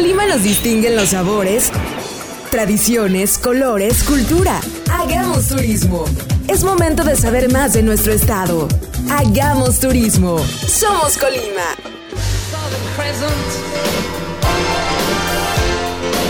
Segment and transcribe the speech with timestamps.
[0.00, 1.70] Colima nos distinguen los sabores,
[2.50, 4.58] tradiciones, colores, cultura.
[4.90, 6.06] Hagamos turismo.
[6.48, 8.66] Es momento de saber más de nuestro estado.
[9.10, 10.38] Hagamos turismo.
[10.38, 11.76] Somos Colima.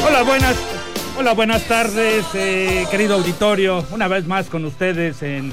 [0.05, 0.57] Hola, buenas.
[1.17, 3.85] Hola, buenas tardes, eh, querido auditorio.
[3.93, 5.53] Una vez más con ustedes en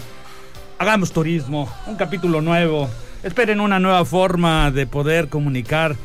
[0.79, 2.89] Hagamos Turismo, un capítulo nuevo.
[3.21, 5.95] Esperen una nueva forma de poder comunicar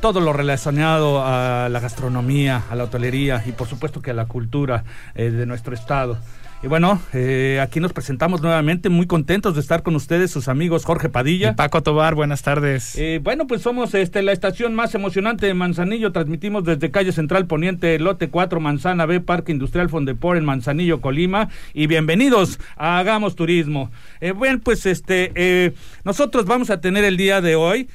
[0.00, 4.26] todo lo relacionado a la gastronomía, a la hotelería y por supuesto que a la
[4.26, 6.18] cultura eh, de nuestro estado.
[6.60, 10.84] Y bueno, eh, aquí nos presentamos nuevamente, muy contentos de estar con ustedes, sus amigos
[10.84, 11.50] Jorge Padilla.
[11.50, 12.96] Y Paco Tobar, buenas tardes.
[12.96, 17.46] Eh, bueno, pues somos este, la estación más emocionante de Manzanillo, transmitimos desde calle Central
[17.46, 21.48] Poniente, lote 4, Manzana B, Parque Industrial Fondepor en Manzanillo, Colima.
[21.74, 23.92] Y bienvenidos a Hagamos Turismo.
[24.20, 27.88] Eh, bueno, pues este, nosotros vamos a tener el día de hoy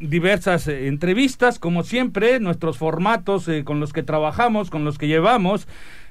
[0.00, 5.66] diversas entrevistas, como siempre, nuestros formatos con los que trabajamos, con los que llevamos.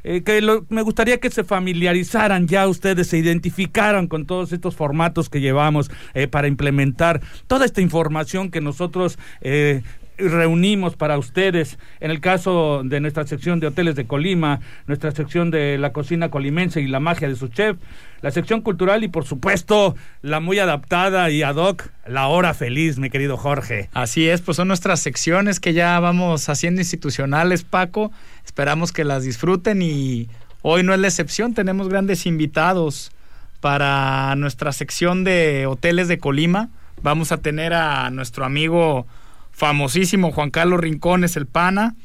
[0.09, 5.27] Eh, que me gustaría que se familiarizaran ya ustedes, se identificaran con todos estos formatos
[5.27, 9.81] que llevamos eh, para implementar toda esta información que nosotros eh,
[10.17, 15.51] reunimos para ustedes, en el caso de nuestra sección de hoteles de Colima, nuestra sección
[15.51, 17.77] de la cocina colimense y la magia de su chef,
[18.21, 22.97] la sección cultural y por supuesto la muy adaptada y ad hoc, la hora feliz,
[22.97, 23.89] mi querido Jorge.
[23.93, 28.11] Así es, pues son nuestras secciones que ya vamos haciendo institucionales, Paco.
[28.45, 30.29] Esperamos que las disfruten y
[30.61, 33.11] hoy no es la excepción, tenemos grandes invitados
[33.59, 36.69] para nuestra sección de hoteles de Colima.
[37.01, 39.05] Vamos a tener a nuestro amigo
[39.57, 41.95] famosísimo Juan Carlos Rincones, el pana.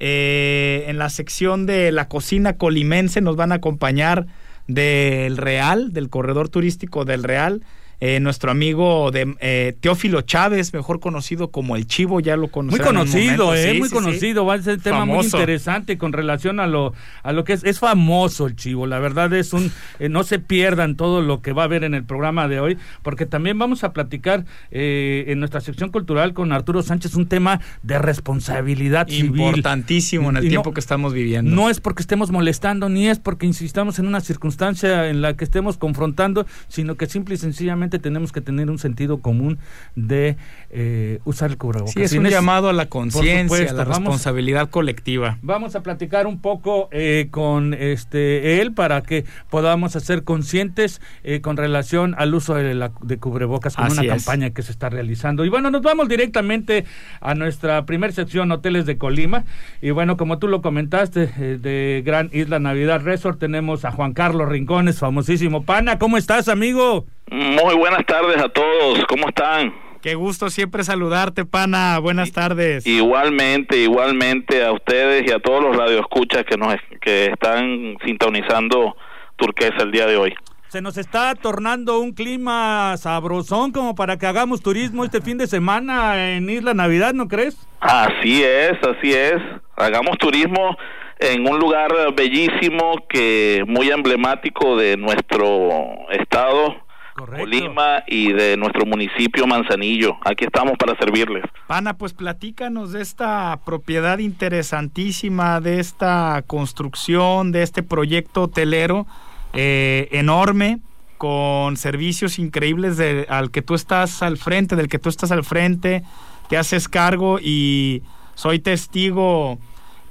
[0.00, 4.26] Eh, en la sección de la cocina colimense nos van a acompañar
[4.66, 7.62] del Real, del corredor turístico del Real,
[8.00, 12.86] eh, nuestro amigo de eh, Teófilo Chávez, mejor conocido como el Chivo, ya lo conocemos.
[12.86, 16.66] Muy conocido, eh, muy conocido, va a ser un tema muy interesante con relación a
[16.66, 20.24] lo a lo que es es famoso el Chivo, la verdad es un eh, no
[20.24, 23.58] se pierdan todo lo que va a haber en el programa de hoy, porque también
[23.58, 30.30] vamos a platicar en nuestra sección cultural con Arturo Sánchez un tema de responsabilidad importantísimo
[30.30, 31.54] en el tiempo que estamos viviendo.
[31.54, 35.44] No es porque estemos molestando ni es porque insistamos en una circunstancia en la que
[35.44, 39.58] estemos confrontando, sino que simple y sencillamente tenemos que tener un sentido común
[39.94, 40.36] de
[40.70, 41.94] eh, usar el cubrebocas.
[41.94, 45.38] Sí, es un llamado a la conciencia, a la responsabilidad colectiva.
[45.42, 51.40] Vamos a platicar un poco eh, con este él para que podamos ser conscientes eh,
[51.40, 55.44] con relación al uso de, la, de cubrebocas con una campaña que se está realizando.
[55.44, 56.84] Y bueno, nos vamos directamente
[57.20, 59.44] a nuestra primer sección, Hoteles de Colima.
[59.80, 64.48] Y bueno, como tú lo comentaste, de Gran Isla Navidad Resort, tenemos a Juan Carlos
[64.48, 65.98] Rincones, famosísimo pana.
[65.98, 67.06] ¿Cómo estás, amigo?
[67.30, 69.74] Muy buenas tardes a todos, ¿cómo están?
[70.00, 71.98] Qué gusto siempre saludarte, pana.
[71.98, 72.86] Buenas tardes.
[72.86, 78.96] Igualmente, igualmente a ustedes y a todos los radioescuchas que nos que están sintonizando
[79.34, 80.34] Turquesa el día de hoy.
[80.68, 85.48] Se nos está tornando un clima sabrosón como para que hagamos turismo este fin de
[85.48, 87.56] semana en Isla Navidad, ¿no crees?
[87.80, 89.42] Así es, así es.
[89.74, 90.76] Hagamos turismo
[91.18, 96.85] en un lugar bellísimo que muy emblemático de nuestro estado
[97.16, 100.16] Colima y de nuestro municipio Manzanillo.
[100.24, 101.44] Aquí estamos para servirles.
[101.66, 109.06] Pana, pues platícanos de esta propiedad interesantísima, de esta construcción, de este proyecto hotelero
[109.54, 110.80] eh, enorme
[111.16, 115.44] con servicios increíbles de, al que tú estás al frente, del que tú estás al
[115.44, 116.02] frente,
[116.50, 118.02] te haces cargo y
[118.34, 119.58] soy testigo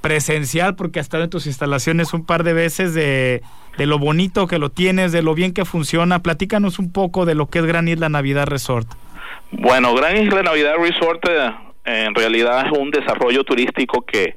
[0.00, 3.42] presencial porque hasta en tus instalaciones un par de veces de
[3.76, 6.20] de lo bonito que lo tienes, de lo bien que funciona.
[6.22, 8.88] Platícanos un poco de lo que es Gran Isla Navidad Resort.
[9.50, 11.52] Bueno, Gran Isla Navidad Resort eh,
[11.84, 14.36] en realidad es un desarrollo turístico que,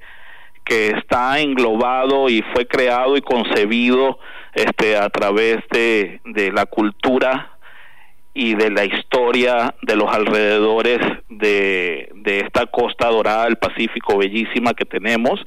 [0.64, 4.20] que está englobado y fue creado y concebido
[4.54, 7.52] este, a través de, de la cultura
[8.34, 14.74] y de la historia de los alrededores de, de esta costa dorada del Pacífico bellísima
[14.74, 15.44] que tenemos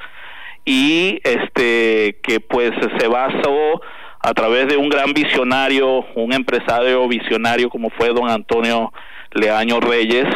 [0.64, 3.81] y este que pues se basó
[4.20, 8.93] a través de un gran visionario, un empresario visionario como fue don Antonio
[9.32, 10.26] Leaño Reyes,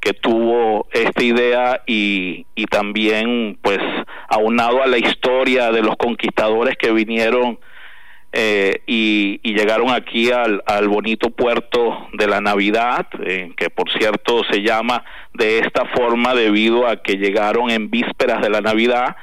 [0.00, 3.80] que tuvo esta idea y, y también pues
[4.28, 7.58] aunado a la historia de los conquistadores que vinieron
[8.32, 13.06] eh, y, llegaron aquí al, al, bonito puerto de la Navidad,
[13.56, 18.48] que por cierto se llama de esta forma debido a que llegaron en vísperas de
[18.48, 19.16] la Navidad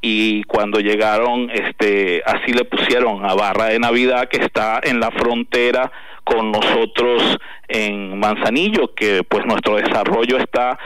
[0.00, 5.10] y cuando llegaron este así le pusieron a Barra de Navidad que está en la
[5.10, 5.90] frontera
[6.24, 10.78] con nosotros en Manzanillo que pues nuestro desarrollo está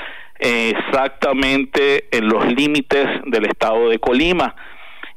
[0.42, 4.54] exactamente en los límites del estado de Colima.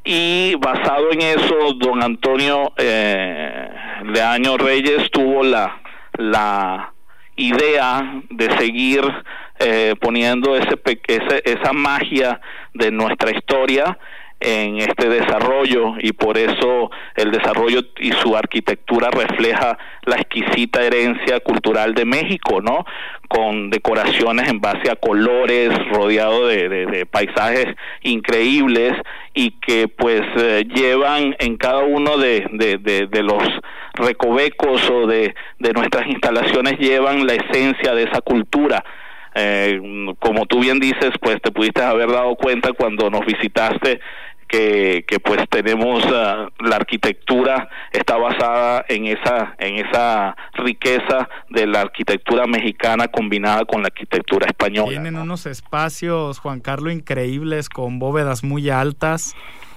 [0.03, 3.69] Y basado en eso, don Antonio eh,
[4.03, 5.81] Leaño Reyes tuvo la,
[6.13, 6.93] la
[7.35, 9.01] idea de seguir
[9.59, 10.77] eh, poniendo ese,
[11.45, 12.41] esa magia
[12.73, 13.97] de nuestra historia
[14.39, 21.39] en este desarrollo y por eso el desarrollo y su arquitectura refleja la exquisita herencia
[21.39, 22.85] cultural de México, ¿no?
[23.27, 27.67] Con decoraciones en base a colores, rodeado de, paisajes
[28.01, 28.93] increíbles
[29.33, 33.43] y que pues eh, llevan en cada uno de, de los
[33.93, 35.33] recovecos o de
[35.73, 38.83] nuestras instalaciones llevan la esencia de esa cultura
[39.35, 39.79] eh,
[40.19, 43.99] como tú bien dices, pues te pudiste haber dado cuenta cuando nos visitaste
[44.47, 51.67] que, que pues tenemos ah, la arquitectura está basada en esa en esa riqueza de
[51.67, 54.89] la arquitectura mexicana combinada con la arquitectura española.
[54.89, 59.35] Tienen unos espacios, Juan Carlos, increíbles con bóvedas muy altas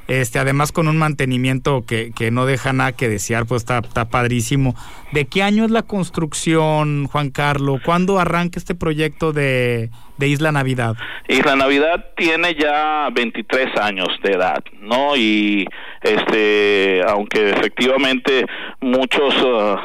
[0.08, 4.08] este, además con un mantenimiento que, que no deja nada que desear, pues está, está
[4.08, 4.74] padrísimo.
[5.12, 7.82] ¿De qué año es la construcción, Juan Carlos?
[7.84, 10.96] ¿Cuándo arranca este proyecto de, de Isla Navidad?
[11.28, 15.14] Isla Navidad tiene ya 23 años de edad, ¿no?
[15.14, 15.66] Y
[16.00, 18.46] este, aunque efectivamente
[18.80, 19.76] muchos uh,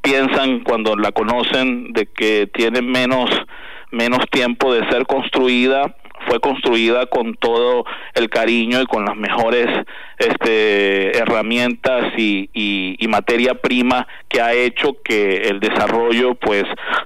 [0.00, 3.28] piensan cuando la conocen de que tiene menos
[3.92, 5.94] menos tiempo de ser construida,
[6.32, 7.84] fue construida con todo
[8.14, 9.66] el cariño y con las mejores
[10.16, 16.64] este, herramientas y, y, materia prima que ha hecho que el desarrollo pues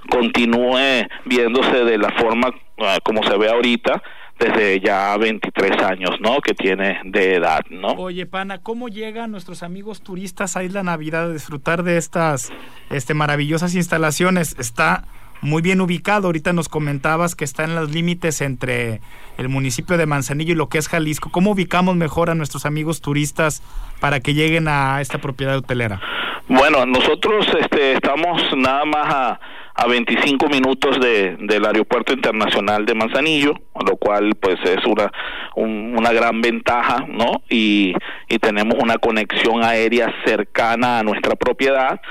[0.09, 4.01] continúe viéndose de la forma ah, como se ve ahorita
[4.39, 6.39] desde ya 23 años, ¿no?
[6.39, 7.89] Que tiene de edad, ¿no?
[7.89, 12.53] Oye, pana, ¿cómo llegan nuestros amigos turistas a Isla Navidad a disfrutar de estas
[12.91, 14.55] este maravillosas instalaciones?
[14.57, 15.03] Está
[15.41, 16.27] muy bien ubicado.
[16.27, 19.01] Ahorita nos comentabas que está en los límites entre
[19.37, 21.29] el municipio de Manzanillo y lo que es Jalisco.
[21.31, 23.61] ¿Cómo ubicamos mejor a nuestros amigos turistas
[23.99, 26.01] para que lleguen a esta propiedad hotelera?
[26.47, 29.39] Bueno, nosotros este, estamos nada más a
[29.77, 33.53] a 25 minutos de, del aeropuerto internacional de Manzanillo,
[33.85, 35.11] lo cual pues es una,
[35.55, 37.43] una gran ventaja, ¿no?
[37.47, 37.93] Y,
[38.27, 42.01] y tenemos una conexión aérea cercana a nuestra propiedad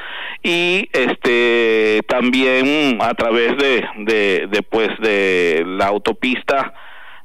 [0.45, 6.73] y este también a través de, de, de pues de la autopista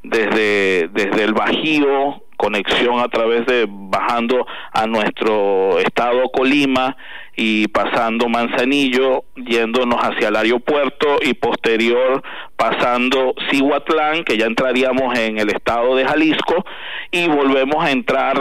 [0.01, 6.97] desde, desde el Bajío conexión a través de bajando a nuestro estado Colima
[7.35, 12.21] y pasando Manzanillo, yéndonos hacia el aeropuerto y posterior
[12.61, 16.63] pasando Cihuatlán, que ya entraríamos en el estado de Jalisco,
[17.09, 18.37] y volvemos a entrar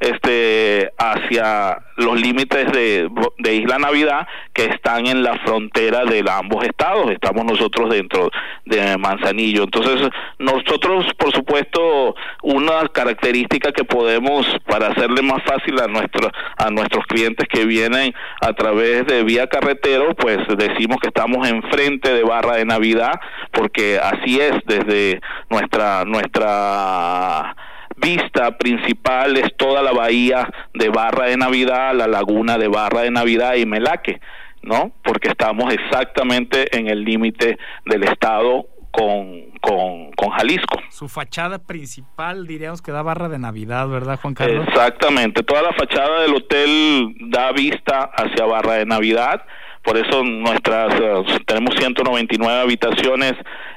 [0.00, 3.08] este hacia los límites de,
[3.38, 7.10] de Isla Navidad, que están en la frontera de ambos estados.
[7.12, 8.30] Estamos nosotros dentro
[8.64, 9.64] de Manzanillo.
[9.64, 10.08] Entonces,
[10.38, 17.04] nosotros, por supuesto, una característica que podemos, para hacerle más fácil a, nuestro, a nuestros
[17.06, 22.56] clientes que vienen a través de vía carretero, pues decimos que estamos enfrente de Barra
[22.56, 23.20] de Navidad,
[23.60, 25.20] porque así es desde
[25.50, 27.54] nuestra nuestra
[27.94, 33.10] vista principal es toda la bahía de Barra de Navidad, la laguna de Barra de
[33.10, 34.18] Navidad y Melaque,
[34.62, 34.92] ¿no?
[35.04, 40.80] Porque estamos exactamente en el límite del estado con, con, con, Jalisco.
[40.88, 44.68] Su fachada principal, diríamos que da barra de Navidad, ¿verdad, Juan Carlos?
[44.68, 49.42] Exactamente, toda la fachada del hotel da vista hacia barra de Navidad
[49.90, 53.32] por eso nuestras eh, tenemos 199 habitaciones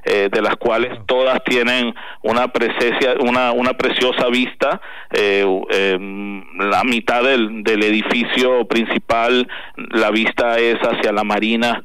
[0.06, 4.82] eh, de las cuales todas tienen una presencia una una preciosa vista
[5.12, 11.84] eh, em, la mitad del, del edificio principal la vista es hacia la marina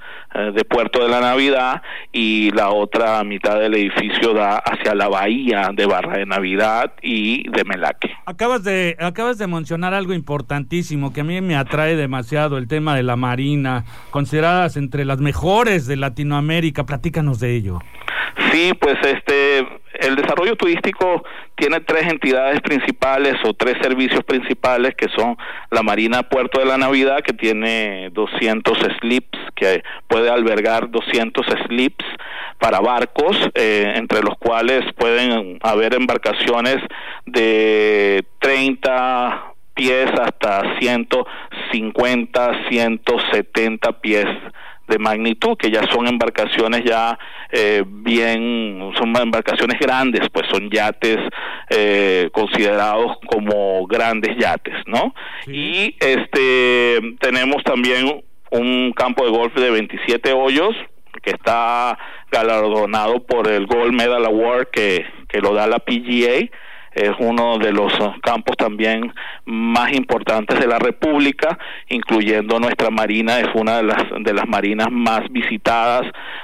[0.54, 1.82] de Puerto de la Navidad
[2.12, 7.48] y la otra mitad del edificio da hacia la bahía de Barra de Navidad y
[7.50, 8.10] de Melaque.
[8.26, 12.94] Acabas de acabas de mencionar algo importantísimo que a mí me atrae demasiado el tema
[12.94, 16.84] de la marina consideradas entre las mejores de Latinoamérica.
[16.84, 17.78] Platícanos de ello.
[18.50, 19.66] Sí, pues este
[19.98, 21.24] el desarrollo turístico
[21.56, 25.36] tiene tres entidades principales o tres servicios principales que son
[25.70, 32.04] la Marina Puerto de la Navidad que tiene 200 slips que puede albergar 200 slips
[32.58, 36.76] para barcos eh, entre los cuales pueden haber embarcaciones
[37.26, 44.26] de 30 pies hasta 150, 170 pies
[44.88, 47.18] de magnitud, que ya son embarcaciones ya
[47.50, 51.18] eh, bien, son embarcaciones grandes, pues son yates
[51.70, 55.14] eh, considerados como grandes yates, ¿no?
[55.46, 60.74] Y este tenemos también un campo de golf de 27 hoyos
[61.22, 61.98] que está
[62.30, 66.48] galardonado por el Gold Medal Award que, que lo da la PGA
[66.98, 69.12] es uno de los campos también
[69.44, 74.88] más importantes de la República, incluyendo nuestra marina, es una de las, de las marinas
[74.90, 76.02] más visitadas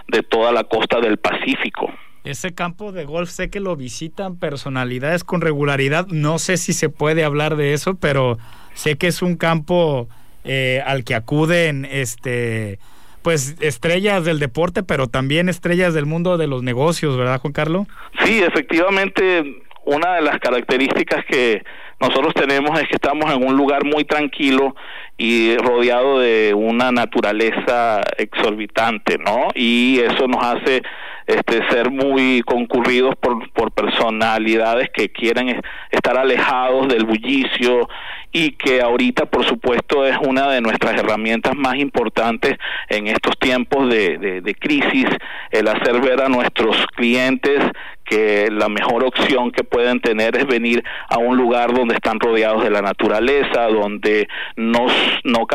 [0.08, 1.92] de toda la costa del Pacífico.
[2.24, 6.88] Ese campo de golf sé que lo visitan personalidades con regularidad, no sé si se
[6.88, 8.38] puede hablar de eso, pero
[8.72, 10.08] sé que es un campo
[10.44, 12.78] eh, al que acuden este
[13.20, 17.88] pues estrellas del deporte, pero también estrellas del mundo de los negocios, ¿verdad, Juan Carlos?
[18.22, 21.62] Sí, efectivamente, una de las características que
[22.00, 24.74] nosotros tenemos es que estamos en un lugar muy tranquilo
[25.16, 29.48] y rodeado de una naturaleza exorbitante, ¿no?
[29.54, 30.82] Y eso nos hace
[31.26, 35.60] este, ser muy concurridos por, por personalidades que quieren
[35.90, 37.88] estar alejados del bullicio
[38.32, 42.56] y que ahorita, por supuesto, es una de nuestras herramientas más importantes
[42.88, 45.06] en estos tiempos de, de, de crisis,
[45.52, 47.60] el hacer ver a nuestros clientes
[48.04, 52.62] que la mejor opción que pueden tener es venir a un lugar donde están rodeados
[52.62, 54.92] de la naturaleza, donde nos,
[55.24, 55.46] no,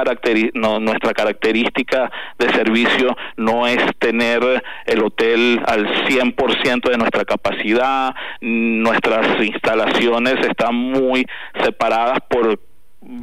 [0.53, 4.41] no nuestra característica de servicio no es tener
[4.85, 11.25] el hotel al 100% de nuestra capacidad, nuestras instalaciones están muy
[11.63, 12.59] separadas por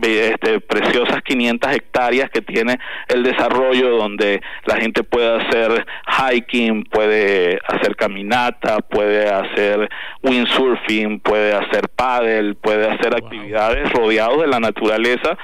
[0.03, 2.79] este, preciosas 500 hectáreas que tiene
[3.09, 9.89] el desarrollo donde la gente puede hacer hiking, puede hacer caminata, puede hacer
[10.23, 15.39] windsurfing, puede hacer paddle, puede hacer actividades rodeados de la naturaleza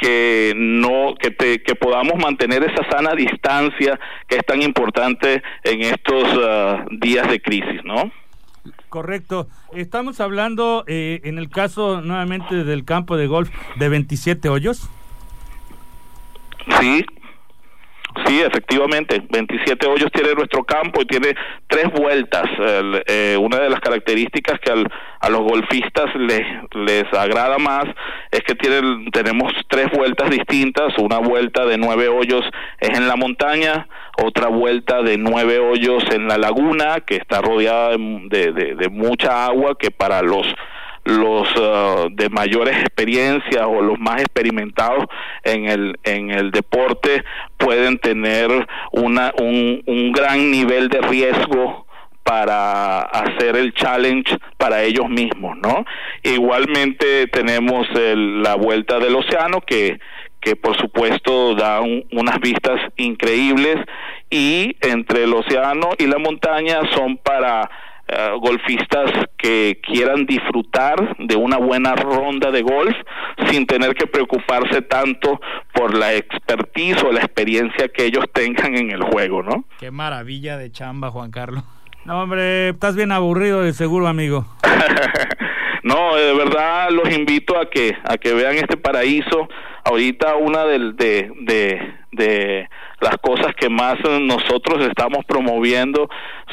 [0.00, 5.82] que no que te, que podamos mantener esa sana distancia que es tan importante en
[5.82, 8.12] estos ah, días de crisis, ¿no?
[8.88, 9.48] Correcto.
[9.72, 14.88] Estamos hablando, eh, en el caso nuevamente del campo de golf, de 27 hoyos.
[16.80, 17.04] Sí,
[18.26, 21.34] Sí, efectivamente, 27 hoyos tiene nuestro campo y tiene
[21.66, 22.44] tres vueltas.
[23.06, 24.72] Eh, una de las características que
[25.20, 27.84] a los golfistas les, les agrada más
[28.30, 30.96] es que tienen, tenemos tres vueltas distintas.
[30.98, 32.44] Una vuelta de nueve hoyos
[32.80, 33.88] es en la montaña,
[34.22, 39.46] otra vuelta de nueve hoyos en la laguna, que está rodeada de, de, de mucha
[39.46, 40.46] agua, que para los
[41.08, 45.06] los uh, de mayores experiencias o los más experimentados
[45.42, 47.24] en el en el deporte
[47.56, 48.50] pueden tener
[48.92, 51.86] una un, un gran nivel de riesgo
[52.22, 55.86] para hacer el challenge para ellos mismos, ¿no?
[56.22, 59.98] Igualmente tenemos la vuelta del océano que
[60.42, 63.76] que por supuesto da unas vistas increíbles
[64.30, 67.68] y entre el océano y la montaña son para
[68.10, 72.96] eh, golfistas que quieran disfrutar de una buena ronda de golf
[73.50, 75.38] sin tener que preocuparse tanto
[75.74, 79.66] por la expertise o la experiencia que ellos tengan en el juego, ¿no?
[79.78, 81.64] Qué maravilla de chamba, Juan Carlos.
[82.06, 84.46] No, hombre, estás bien aburrido de seguro, amigo.
[85.82, 89.48] no, de verdad los invito a que a que vean este paraíso.
[89.84, 92.68] Ahorita una de, de, de, de
[93.00, 96.08] las cosas que más nosotros estamos promoviendo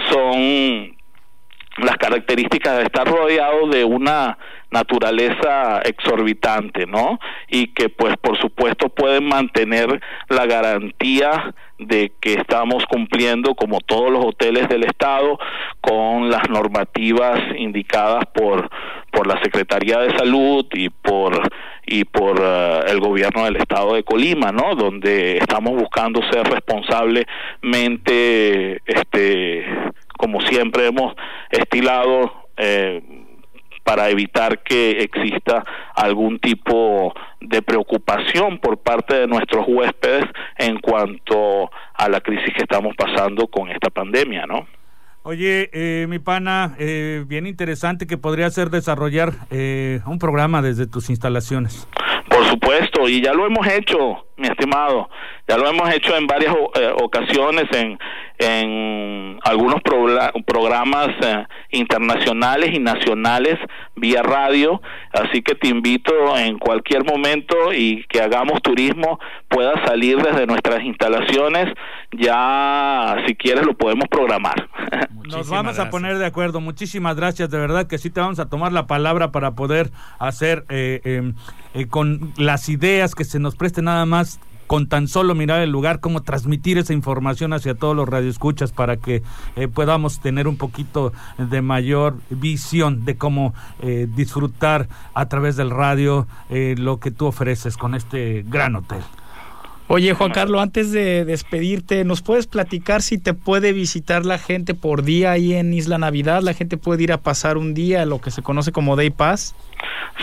[0.09, 0.94] son
[1.77, 4.37] las características de estar rodeado de una
[4.71, 7.19] naturaleza exorbitante, ¿no?
[7.49, 14.09] Y que pues por supuesto pueden mantener la garantía de que estamos cumpliendo como todos
[14.11, 15.37] los hoteles del estado
[15.81, 18.69] con las normativas indicadas por
[19.11, 21.41] por la Secretaría de Salud y por
[21.85, 24.73] y por eh, el gobierno del estado de Colima, ¿no?
[24.75, 29.63] Donde estamos buscando ser responsablemente este
[30.17, 31.15] como siempre hemos
[31.51, 33.01] estilado eh,
[33.83, 35.63] para evitar que exista
[35.95, 40.25] algún tipo de preocupación por parte de nuestros huéspedes
[40.57, 44.65] en cuanto a la crisis que estamos pasando con esta pandemia, ¿no?
[45.27, 50.85] Oye, eh, mi pana, eh, bien interesante que podría ser desarrollar eh, un programa desde
[50.85, 51.87] tus instalaciones.
[52.29, 55.09] Por supuesto, y ya lo hemos hecho, mi estimado,
[55.47, 57.97] ya lo hemos hecho en varias eh, ocasiones en,
[58.37, 59.81] en algunos
[60.45, 63.57] programas eh, internacionales y nacionales
[63.95, 64.81] vía radio,
[65.13, 70.83] así que te invito en cualquier momento y que hagamos turismo pueda salir desde nuestras
[70.83, 71.73] instalaciones,
[72.11, 74.69] ya si quieres lo podemos programar.
[75.29, 78.49] Nos vamos a poner de acuerdo, muchísimas gracias, de verdad que sí te vamos a
[78.49, 81.33] tomar la palabra para poder hacer eh, em,
[81.87, 84.24] con las ideas que se nos preste nada más
[84.67, 88.97] con tan solo mirar el lugar, cómo transmitir esa información hacia todos los radioescuchas para
[88.97, 89.21] que
[89.55, 95.69] eh, podamos tener un poquito de mayor visión de cómo eh, disfrutar a través del
[95.69, 99.01] radio eh, lo que tú ofreces con este gran hotel.
[99.87, 104.73] Oye, Juan Carlos, antes de despedirte, ¿nos puedes platicar si te puede visitar la gente
[104.73, 106.41] por día ahí en Isla Navidad?
[106.41, 109.55] ¿La gente puede ir a pasar un día, lo que se conoce como Day Pass?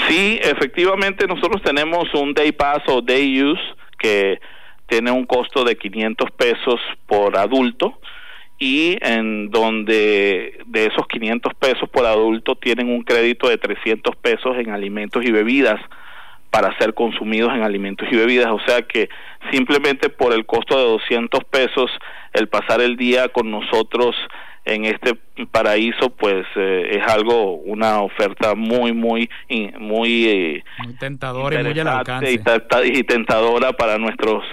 [0.08, 3.62] Sí, efectivamente, nosotros tenemos un Day Pass o Day Use
[4.02, 4.40] que
[4.86, 7.98] tiene un costo de 500 pesos por adulto
[8.58, 14.56] y en donde de esos 500 pesos por adulto tienen un crédito de 300 pesos
[14.58, 15.80] en alimentos y bebidas
[16.50, 18.52] para ser consumidos en alimentos y bebidas.
[18.52, 19.08] O sea que
[19.50, 21.90] simplemente por el costo de 200 pesos,
[22.34, 24.14] el pasar el día con nosotros
[24.64, 25.18] en este
[25.50, 29.28] paraíso, pues eh, es algo, una oferta muy, muy,
[29.78, 32.32] muy, eh, muy tentadora y muy al alcance.
[32.84, 34.44] y tentadora para nuestros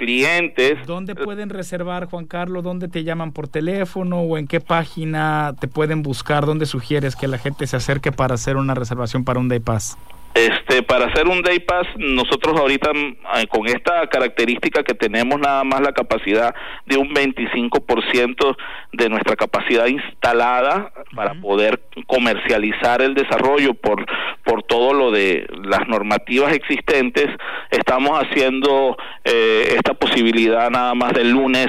[0.00, 0.78] clientes.
[0.86, 2.64] ¿Dónde pueden reservar, Juan Carlos?
[2.64, 6.46] ¿Dónde te llaman por teléfono o en qué página te pueden buscar?
[6.46, 9.98] ¿Dónde sugieres que la gente se acerque para hacer una reservación para un Day Pass?
[10.34, 15.64] Este, para hacer un day pass, nosotros ahorita eh, con esta característica que tenemos nada
[15.64, 16.54] más la capacidad
[16.86, 18.56] de un 25%
[18.92, 24.06] de nuestra capacidad instalada para poder comercializar el desarrollo por
[24.44, 27.26] por todo lo de las normativas existentes,
[27.70, 31.68] estamos haciendo eh, esta posibilidad nada más de lunes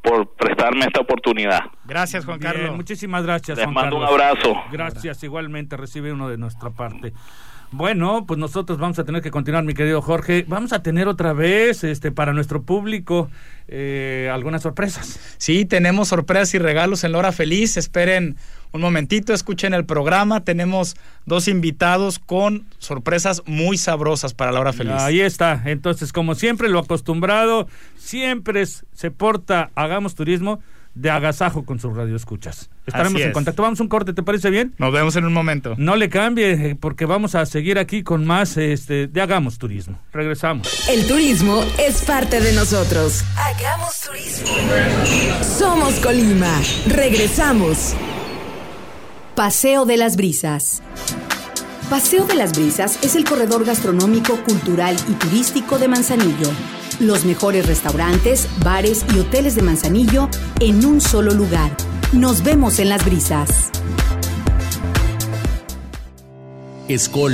[0.01, 1.65] por prestarme esta oportunidad.
[1.85, 2.75] Gracias, Juan Carlos.
[2.75, 3.59] Muchísimas gracias.
[3.59, 4.55] Les mando un abrazo.
[4.71, 7.13] Gracias, igualmente recibe uno de nuestra parte.
[7.71, 10.45] Bueno, pues nosotros vamos a tener que continuar, mi querido Jorge.
[10.47, 13.29] Vamos a tener otra vez, este, para nuestro público,
[13.67, 15.19] eh, algunas sorpresas.
[15.37, 17.75] Sí, tenemos sorpresas y regalos en la hora feliz.
[17.75, 18.37] Esperen
[18.71, 20.45] un momentito, escuchen el programa.
[20.45, 24.93] Tenemos dos invitados con sorpresas muy sabrosas para la hora feliz.
[24.99, 25.61] Ahí está.
[25.65, 30.61] Entonces, como siempre, lo acostumbrado, siempre se porta, hagamos turismo
[30.97, 32.69] de agasajo con sus radioescuchas.
[32.85, 33.61] Estaremos en contacto.
[33.61, 34.73] Vamos a un corte, ¿te parece bien?
[34.77, 35.75] Nos vemos en un momento.
[35.77, 39.99] No le cambie, eh, porque vamos a seguir aquí con más este, de Hagamos Turismo.
[40.11, 40.89] Regresamos.
[40.89, 43.23] El turismo es parte de nosotros.
[43.35, 44.47] Hagamos Turismo.
[45.43, 46.59] Somos Colima.
[46.87, 47.95] Regresamos.
[49.35, 50.81] Paseo de las Brisas.
[51.89, 56.49] Paseo de las Brisas es el corredor gastronómico, cultural y turístico de Manzanillo
[56.99, 60.29] los mejores restaurantes, bares y hoteles de Manzanillo
[60.59, 61.71] en un solo lugar.
[62.13, 63.69] Nos vemos en las brisas.
[66.87, 67.33] ESCOL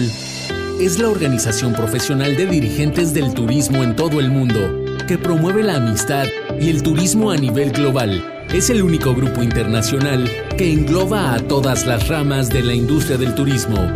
[0.80, 5.76] es la organización profesional de dirigentes del turismo en todo el mundo que promueve la
[5.76, 6.26] amistad
[6.60, 8.46] y el turismo a nivel global.
[8.52, 13.36] Es el único grupo internacional que engloba a todas las ramas de la industria del
[13.36, 13.92] turismo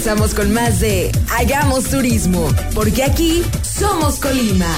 [0.00, 4.74] regresamos con más de Hagamos Turismo, porque aquí somos Colima.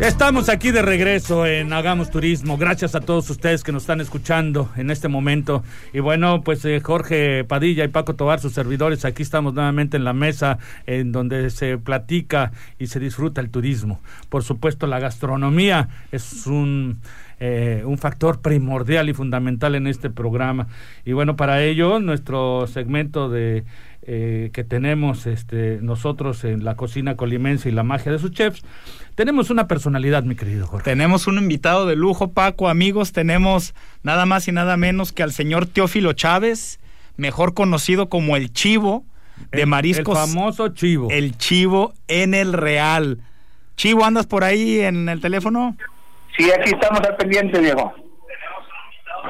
[0.00, 2.56] Estamos aquí de regreso en Hagamos Turismo.
[2.56, 5.62] Gracias a todos ustedes que nos están escuchando en este momento.
[5.92, 10.04] Y bueno, pues eh, Jorge Padilla y Paco Tobar, sus servidores, aquí estamos nuevamente en
[10.04, 14.00] la mesa en donde se platica y se disfruta el turismo.
[14.30, 17.00] Por supuesto, la gastronomía es un...
[17.42, 20.66] Eh, un factor primordial y fundamental en este programa.
[21.06, 23.64] Y bueno, para ello, nuestro segmento de
[24.02, 28.62] eh, que tenemos este, nosotros en la cocina colimense y la magia de sus chefs,
[29.14, 30.84] tenemos una personalidad, mi querido Jorge.
[30.84, 35.32] Tenemos un invitado de lujo, Paco, amigos, tenemos nada más y nada menos que al
[35.32, 36.80] señor Teófilo Chávez,
[37.16, 39.04] mejor conocido como el Chivo
[39.52, 40.18] de Mariscos.
[40.18, 41.08] El famoso Chivo.
[41.10, 43.18] El Chivo en el Real.
[43.76, 45.76] Chivo, ¿andas por ahí en el teléfono?
[46.36, 47.92] Sí, aquí estamos al pendiente, viejo.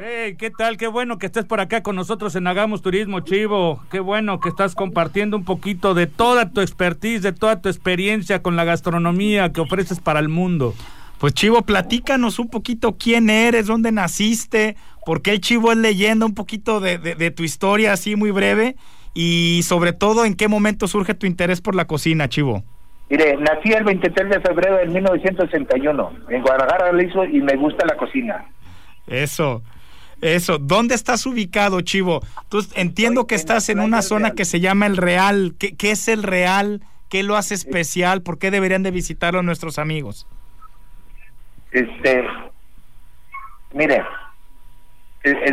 [0.02, 0.78] Hey, ¿qué tal?
[0.78, 3.82] Qué bueno que estés por acá con nosotros en Hagamos Turismo, Chivo.
[3.90, 8.40] Qué bueno que estás compartiendo un poquito de toda tu expertise, de toda tu experiencia
[8.40, 10.72] con la gastronomía que ofreces para el mundo.
[11.18, 16.24] Pues Chivo, platícanos un poquito quién eres, dónde naciste, por qué el Chivo es leyenda,
[16.24, 18.76] un poquito de, de, tu historia así muy breve
[19.12, 22.64] y sobre todo en qué momento surge tu interés por la cocina, Chivo.
[23.10, 27.98] Mire, nací el 23 de febrero de 1961 en Guadalajara, Jalisco y me gusta la
[27.98, 28.46] cocina.
[29.06, 29.62] Eso.
[30.20, 32.20] Eso, ¿dónde estás ubicado, Chivo?
[32.48, 35.54] Tú entiendo que estás en una zona que se llama El Real.
[35.58, 36.82] ¿Qué, ¿Qué, es El Real?
[37.08, 38.22] ¿Qué lo hace especial?
[38.22, 40.26] ¿Por qué deberían de visitarlo nuestros amigos?
[41.72, 42.26] Este,
[43.72, 44.04] mire,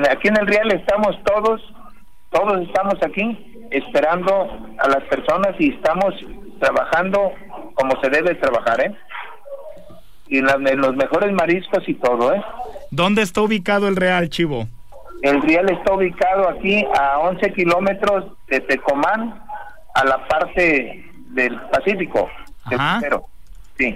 [0.09, 1.61] aquí en El Real estamos todos,
[2.31, 6.13] todos estamos aquí esperando a las personas y estamos
[6.59, 7.33] trabajando
[7.75, 8.95] como se debe trabajar, ¿eh?
[10.29, 10.45] Y en,
[10.81, 12.41] los mejores mariscos y todo, ¿eh?
[12.91, 14.67] ¿Dónde está ubicado el Real, Chivo?
[15.21, 19.41] El Real está ubicado aquí a 11 kilómetros de Tecomán,
[19.95, 22.29] a la parte del Pacífico.
[22.65, 23.01] Ajá.
[23.77, 23.95] sí.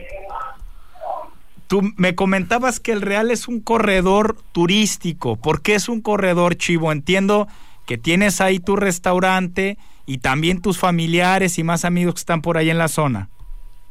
[1.68, 5.38] Tú me comentabas que el Real es un corredor turístico.
[5.38, 6.92] ¿Por qué es un corredor, Chivo?
[6.92, 7.48] Entiendo
[7.86, 12.58] que tienes ahí tu restaurante y también tus familiares y más amigos que están por
[12.58, 13.30] ahí en la zona.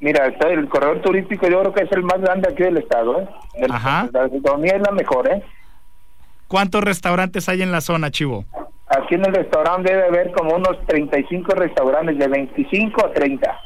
[0.00, 3.28] Mira, el corredor turístico yo creo que es el más grande aquí del estado, ¿eh?
[3.68, 4.08] Ajá.
[4.12, 5.42] La economía es la mejor, ¿eh?
[6.48, 8.44] ¿Cuántos restaurantes hay en la zona, Chivo?
[8.88, 13.60] Aquí en el restaurante debe haber como unos 35 restaurantes, de 25 a 30.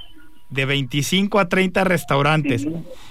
[0.50, 2.66] De 25 a 30 restaurantes.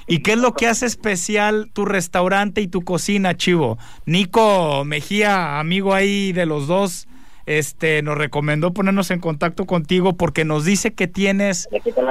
[0.05, 3.77] ¿Y qué es lo que hace especial tu restaurante y tu cocina, Chivo?
[4.05, 7.07] Nico Mejía, amigo ahí de los dos,
[7.45, 11.67] este, nos recomendó ponernos en contacto contigo porque nos dice que tienes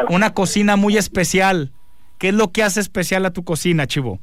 [0.08, 1.72] una cocina muy especial.
[2.18, 4.20] ¿Qué es lo que hace especial a tu cocina, Chivo?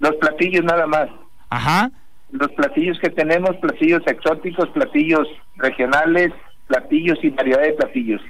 [0.00, 1.08] Los platillos nada más.
[1.50, 1.90] Ajá.
[2.32, 6.32] Los platillos que tenemos, platillos exóticos, platillos regionales,
[6.66, 8.20] platillos y variedad de platillos.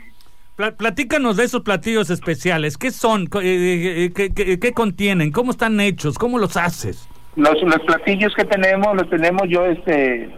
[0.77, 2.79] Platícanos de esos platillos especiales.
[2.79, 3.23] ¿Qué son?
[3.43, 5.33] Eh, eh, ¿Qué, qué, contienen?
[5.33, 6.17] ¿Cómo están hechos?
[6.17, 7.09] ¿Cómo los haces?
[7.35, 10.31] Los, los platillos que tenemos, los tenemos yo, este,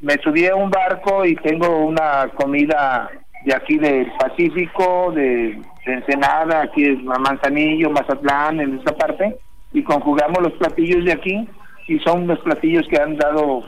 [0.00, 3.10] me subí a un barco y tengo una comida
[3.44, 9.38] de aquí del Pacífico, de, Ensenada, aquí es Manzanillo, Mazatlán, en esta parte,
[9.72, 11.48] y conjugamos los platillos de aquí
[11.86, 13.62] y son los platillos que han dado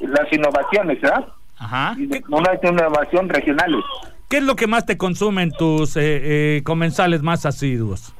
[0.00, 1.26] las innovaciones, ¿verdad?
[1.58, 1.94] Ajá.
[2.30, 3.84] Una innovación regionales.
[4.30, 6.00] ¿Qué es lo que más te consumen tus eh,
[6.56, 8.14] eh, comensales más asiduos?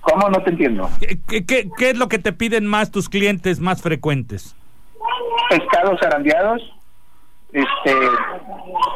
[0.00, 0.28] ¿Cómo?
[0.28, 0.90] No te entiendo.
[1.28, 4.56] ¿Qué, qué es lo que te piden más tus clientes más frecuentes?
[5.48, 6.62] Pescados zarandeados,
[7.52, 7.94] este,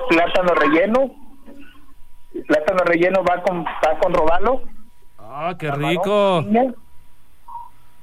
[0.09, 1.11] plátano relleno,
[2.47, 4.63] plátano relleno va con va con robalo.
[5.19, 6.45] Ah, qué rico.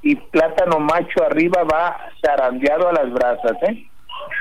[0.03, 3.90] Y plátano macho arriba va zarandeado a las brasas, ¿eh?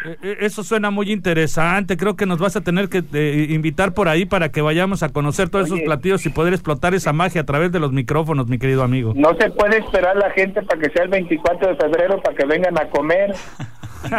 [0.04, 0.36] Eh, ¿eh?
[0.40, 1.96] Eso suena muy interesante.
[1.96, 5.10] Creo que nos vas a tener que eh, invitar por ahí para que vayamos a
[5.10, 8.58] conocer todos esos platillos y poder explotar esa magia a través de los micrófonos, mi
[8.58, 9.12] querido amigo.
[9.16, 12.46] No se puede esperar la gente para que sea el 24 de febrero para que
[12.46, 13.34] vengan a comer.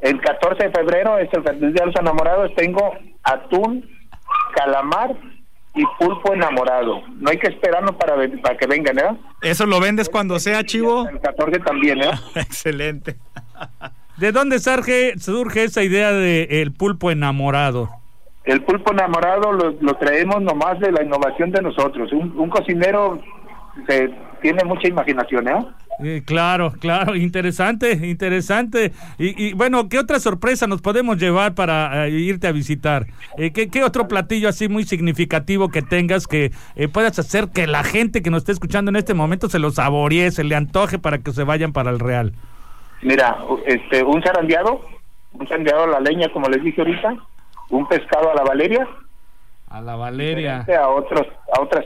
[0.00, 2.54] el 14 de febrero es el Día de los Enamorados.
[2.56, 3.88] Tengo atún,
[4.54, 5.16] calamar
[5.74, 7.02] y pulpo enamorado.
[7.16, 9.18] No hay que esperarnos para, para que vengan, ¿eh?
[9.42, 11.08] ¿Eso lo vendes cuando sea, Chivo?
[11.08, 12.10] El 14 también, ¿eh?
[12.34, 13.16] Excelente.
[14.16, 17.90] ¿De dónde surge, surge esa idea de el pulpo enamorado?
[18.44, 22.12] El pulpo enamorado lo, traemos nomás de la innovación de nosotros.
[22.12, 23.20] Un, un cocinero
[23.86, 25.66] se, tiene mucha imaginación, ¿eh?
[26.02, 28.92] Eh, claro, claro, interesante, interesante.
[29.18, 33.06] Y, bueno, ¿qué otra sorpresa nos podemos llevar para eh, irte a visitar?
[33.36, 36.52] Eh, ¿qué, otro platillo así muy significativo que tengas que
[36.92, 40.30] puedas hacer que la gente que nos esté escuchando en este momento se lo saboree,
[40.30, 42.32] se le antoje para que se vayan para el Real?
[43.02, 44.80] Mira, este, un zarandeado,
[45.32, 47.16] un zarandeado a la leña, como les dije ahorita,
[47.70, 48.86] un pescado a la valeria.
[49.68, 50.66] A la valeria.
[50.80, 51.84] A otros, a otras,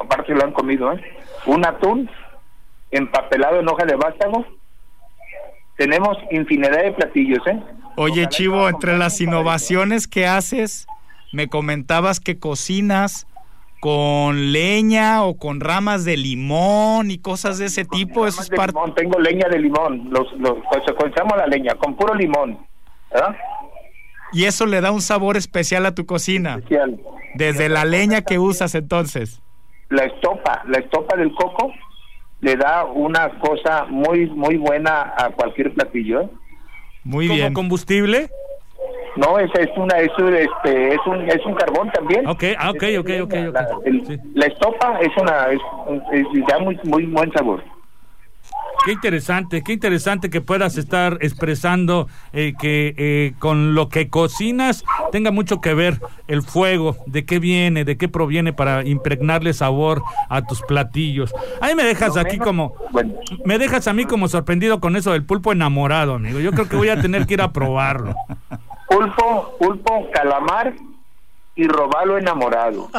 [0.00, 1.02] aparte lo han comido, ¿eh?
[1.46, 2.08] Un atún
[2.90, 4.44] empapelado en hoja de vástago.
[5.76, 7.60] Tenemos infinidad de platillos, ¿eh?
[7.96, 10.86] Oye, Chivo, entre las innovaciones que haces,
[11.32, 13.26] me comentabas que cocinas
[13.82, 18.28] con leña o con ramas de limón y cosas de ese tipo.
[18.28, 18.78] Eso es parte.
[18.94, 22.64] Tengo leña de limón, los, los, pues, la leña con puro limón.
[24.32, 26.58] Y eso le da un sabor especial a tu cocina.
[26.58, 27.00] Especial.
[27.34, 29.42] Desde la leña que usas entonces.
[29.88, 31.72] La estopa, la estopa del coco
[32.40, 36.20] le da una cosa muy muy buena a cualquier platillo.
[36.20, 36.30] ¿eh?
[37.02, 37.52] Muy ¿Como bien.
[37.52, 38.30] combustible?
[39.16, 42.26] No, es, es una es un, este, es un es un carbón también.
[42.26, 43.34] Ok, ah, ok, ok, ok.
[44.34, 47.62] La, estopa es una es, ya muy muy buen sabor.
[48.84, 54.84] Qué interesante, qué interesante que puedas estar expresando eh, que eh, con lo que cocinas
[55.12, 60.02] tenga mucho que ver el fuego, de qué viene, de qué proviene para impregnarle sabor
[60.28, 61.32] a tus platillos.
[61.60, 62.74] Ahí me dejas aquí como,
[63.44, 66.40] me dejas a mí como sorprendido con eso del pulpo enamorado, amigo.
[66.40, 68.16] Yo creo que voy a tener que ir a probarlo.
[69.02, 70.74] Pulpo, pulpo, calamar
[71.54, 72.88] y robalo enamorado.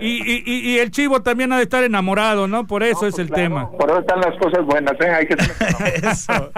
[0.00, 2.66] Y, y, y, el chivo también ha de estar enamorado, ¿no?
[2.66, 3.70] Por eso es pues el tema.
[3.70, 5.08] Por eso están las cosas buenas, ¿eh?
[5.08, 5.34] Hay que
[6.08, 6.50] Eso.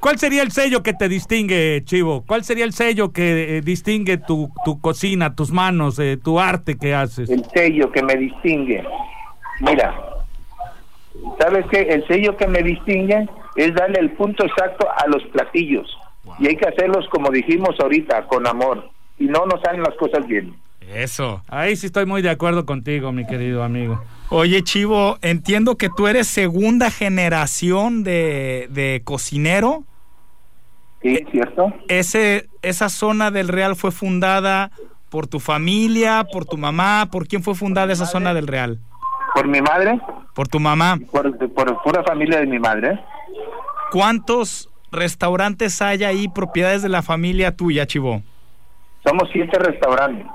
[0.00, 2.24] ¿Cuál sería el sello que te distingue, Chivo?
[2.26, 6.76] ¿Cuál sería el sello que eh, distingue tu, tu cocina, tus manos, eh, tu arte
[6.76, 7.30] que haces?
[7.30, 8.84] El sello que me distingue.
[9.60, 9.94] Mira,
[11.40, 11.82] ¿sabes qué?
[11.82, 15.86] El sello que me distingue es darle el punto exacto a los platillos.
[16.38, 18.90] Y hay que hacerlos, como dijimos ahorita, con amor.
[19.18, 20.54] Y no nos salen las cosas bien.
[20.94, 21.42] Eso.
[21.48, 24.00] Ahí sí estoy muy de acuerdo contigo, mi querido amigo.
[24.30, 29.84] Oye, Chivo, entiendo que tú eres segunda generación de, de cocinero.
[31.02, 31.72] Sí, ¿cierto?
[31.88, 34.70] Ese, esa zona del Real fue fundada
[35.10, 38.78] por tu familia, por tu mamá, ¿por quién fue fundada esa zona del Real?
[39.34, 40.00] Por mi madre,
[40.34, 40.98] Por tu mamá.
[41.10, 42.98] por, por pura familia de mi madre.
[43.90, 48.22] ¿Cuántos restaurantes hay ahí, propiedades de la familia tuya, Chivo?
[49.04, 50.26] Somos siete restaurantes.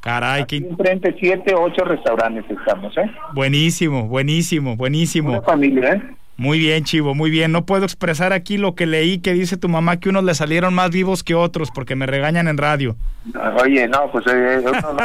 [0.00, 3.10] Caray, Aquí qué enfrente siete, ocho restaurantes estamos, ¿eh?
[3.34, 5.42] buenísimo, buenísimo, Una buenísimo.
[5.42, 6.02] familia, ¿eh?
[6.36, 7.52] Muy bien, Chivo, muy bien.
[7.52, 10.72] No puedo expresar aquí lo que leí que dice tu mamá que unos le salieron
[10.72, 12.96] más vivos que otros porque me regañan en radio.
[13.62, 14.96] Oye, no, pues eh, uno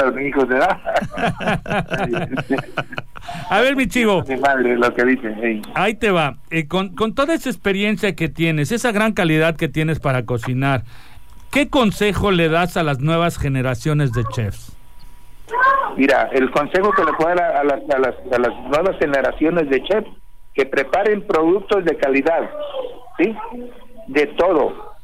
[0.00, 0.58] no, mi hijo de
[3.50, 5.60] A ver, mi Chivo, Mi madre, lo que dice.
[5.74, 6.36] ahí te va.
[6.50, 10.84] Eh, con, con toda esa experiencia que tienes, esa gran calidad que tienes para cocinar,
[11.50, 14.72] ¿qué consejo le das a las nuevas generaciones de chefs?
[15.96, 18.98] Mira, el consejo que le puedo dar a, a las, a, las, a las nuevas
[18.98, 20.08] generaciones de chefs,
[20.54, 22.48] que preparen productos de calidad,
[23.18, 23.34] ¿sí?
[24.06, 24.94] De todo,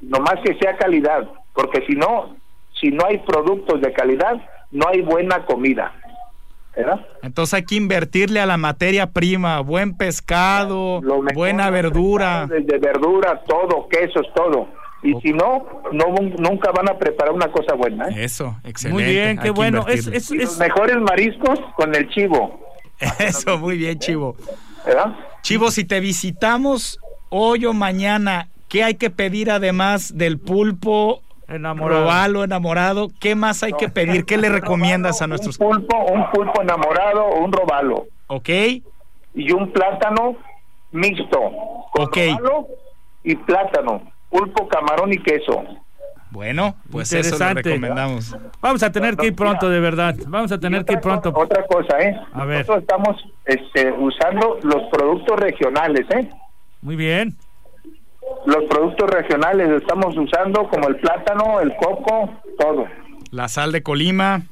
[0.00, 2.36] nomás que sea calidad, porque si no,
[2.80, 4.36] si no hay productos de calidad,
[4.70, 5.92] no hay buena comida,
[6.76, 7.06] ¿verdad?
[7.22, 11.00] Entonces hay que invertirle a la materia prima, buen pescado,
[11.34, 12.46] buena verdura.
[12.48, 14.68] Desde verdura, todo, quesos, todo.
[15.08, 16.06] Y si no, no,
[16.38, 18.24] nunca van a preparar una cosa buena, ¿eh?
[18.24, 19.02] Eso, excelente.
[19.04, 19.86] Muy bien, qué bueno.
[19.88, 20.16] Es, invertirle.
[20.18, 22.60] es, Y los es- mejores mariscos con el chivo,
[23.18, 24.36] Eso, muy bien, Chivo.
[24.86, 25.14] ¿verdad?
[25.42, 32.00] Chivo, si te visitamos hoy o mañana, ¿qué hay que pedir además del pulpo enamorado.
[32.02, 33.08] robalo enamorado?
[33.20, 34.24] ¿Qué más hay que pedir?
[34.24, 35.58] ¿Qué le recomiendas a nuestros...
[35.60, 38.06] Un pulpo, un pulpo enamorado o un robalo.
[38.28, 38.48] Ok,
[39.34, 40.36] y un plátano
[40.92, 41.38] mixto.
[41.92, 42.16] Con Ok.
[42.16, 42.66] robalo
[43.24, 44.02] y plátano.
[44.30, 45.64] Pulpo, camarón y queso.
[46.30, 47.62] bueno, pues eso Interesante.
[47.62, 48.36] recomendamos.
[48.60, 50.14] Vamos a tener que ir pronto, de verdad.
[50.26, 51.32] Vamos a tener que ir pronto.
[51.34, 52.14] Otra cosa, ¿eh?
[52.32, 52.58] A ver.
[52.58, 56.28] Nosotros estamos este, usando los productos regionales, ¿eh?
[56.82, 57.36] Muy bien.
[58.44, 62.86] Los productos regionales estamos usando como el plátano, el coco, todo.
[63.30, 64.42] La sal de Colima.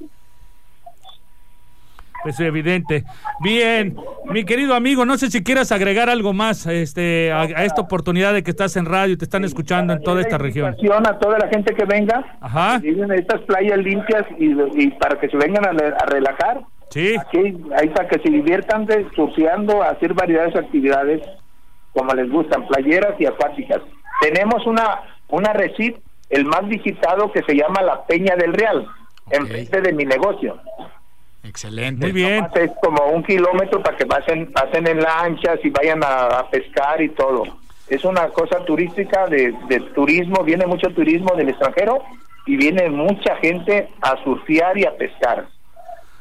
[2.24, 3.04] Pues evidente.
[3.40, 7.82] Bien, mi querido amigo, no sé si quieras agregar algo más este, a, a esta
[7.82, 10.74] oportunidad de que estás en radio y te están escuchando en toda esta región.
[10.74, 12.24] A toda la gente que venga.
[12.40, 12.80] Ajá.
[13.14, 16.62] estas playas limpias y, y para que se vengan a, a relajar.
[16.90, 21.20] Sí, Aquí hay para que se diviertan de surfeando, hacer variedades de actividades
[21.92, 23.80] como les gustan, playeras y acuáticas.
[24.20, 25.96] Tenemos una una recit,
[26.30, 28.87] el más visitado que se llama la Peña del Real,
[29.30, 30.58] enfrente de mi negocio.
[31.44, 32.00] Excelente.
[32.07, 32.46] muy bien.
[32.54, 37.00] Es como un kilómetro para que pasen pasen en lanchas y vayan a, a pescar
[37.00, 37.44] y todo.
[37.88, 42.02] Es una cosa turística de, de turismo, viene mucho turismo del extranjero
[42.46, 45.46] y viene mucha gente a surfear y a pescar.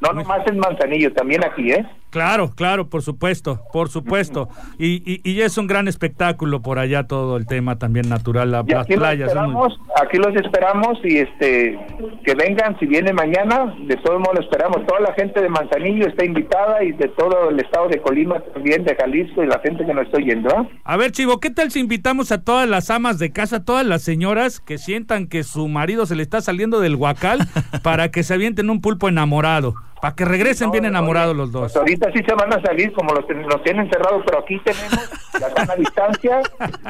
[0.01, 1.86] No nomás en Manzanillo, también aquí, ¿eh?
[2.13, 4.49] Claro, claro, por supuesto, por supuesto.
[4.78, 8.62] Y, y, y es un gran espectáculo por allá todo el tema también natural, la-
[8.62, 9.34] las aquí los playas.
[9.36, 9.67] muy-
[9.99, 11.80] aquí los esperamos y este
[12.23, 14.86] que vengan si viene mañana, de todo modo lo esperamos.
[14.86, 18.84] Toda la gente de Manzanillo está invitada y de todo el estado de Colima también,
[18.84, 20.69] de Jalisco y la gente que nos está oyendo, ¿eh?
[20.84, 24.04] A ver, Chivo, ¿qué tal si invitamos a todas las amas de casa, todas las
[24.04, 27.39] señoras que sientan que su marido se le está saliendo del huacal
[27.84, 29.73] para que se avienten un pulpo enamorado?
[30.03, 31.61] Para que regresen bien enamorados los dos.
[31.61, 35.09] Pues ahorita sí se van a salir como los, los tienen encerrados, pero aquí tenemos
[35.39, 36.41] la sana distancia,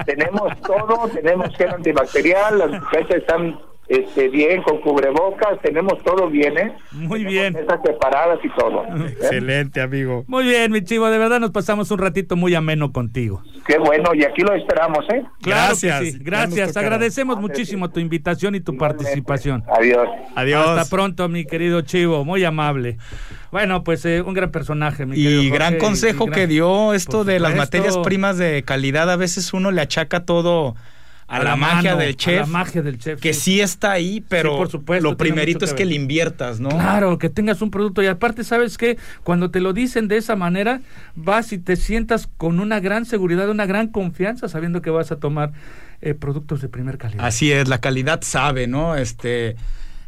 [0.03, 6.57] tenemos todo, tenemos gel antibacterial, las muchachas están este, bien, con cubrebocas, tenemos todo bien,
[6.57, 6.73] ¿eh?
[6.91, 7.55] Muy bien.
[7.55, 8.83] Esas separadas y todo.
[8.85, 9.09] ¿eh?
[9.19, 10.23] Excelente, amigo.
[10.27, 13.43] Muy bien, mi chivo, de verdad nos pasamos un ratito muy ameno contigo.
[13.67, 15.23] Qué bueno, y aquí lo esperamos, ¿eh?
[15.41, 15.99] Claro que Gracias.
[16.13, 16.77] sí, gracias.
[16.77, 19.03] Agradecemos muchísimo tu invitación y tu Igualmente.
[19.03, 19.63] participación.
[19.77, 20.07] Adiós.
[20.35, 20.67] Adiós.
[20.69, 22.97] Hasta pronto, mi querido Chivo, muy amable.
[23.51, 26.93] Bueno, pues eh, un gran personaje, mi querido Y gran consejo y gran- que dio
[26.93, 29.11] esto Por de las materias primas de calidad.
[29.11, 30.75] A veces uno le achaca todo
[31.33, 32.37] a, la, magia mano, del chef.
[32.37, 33.19] A la magia del chef.
[33.19, 35.89] que sí está ahí, pero Sí, por supuesto, lo primerito es que que ver.
[35.89, 36.69] le inviertas, ¿no?
[36.69, 38.97] Claro, que tengas un producto y aparte, ¿sabes qué?
[39.23, 40.81] Cuando te lo dicen de esa manera,
[41.15, 45.17] vas y te sientas con una gran seguridad, una gran confianza, sabiendo que vas a
[45.17, 45.51] tomar
[46.01, 47.25] eh, productos de primer calidad.
[47.25, 48.95] Así es, la calidad sabe, ¿no?
[48.95, 49.55] Este,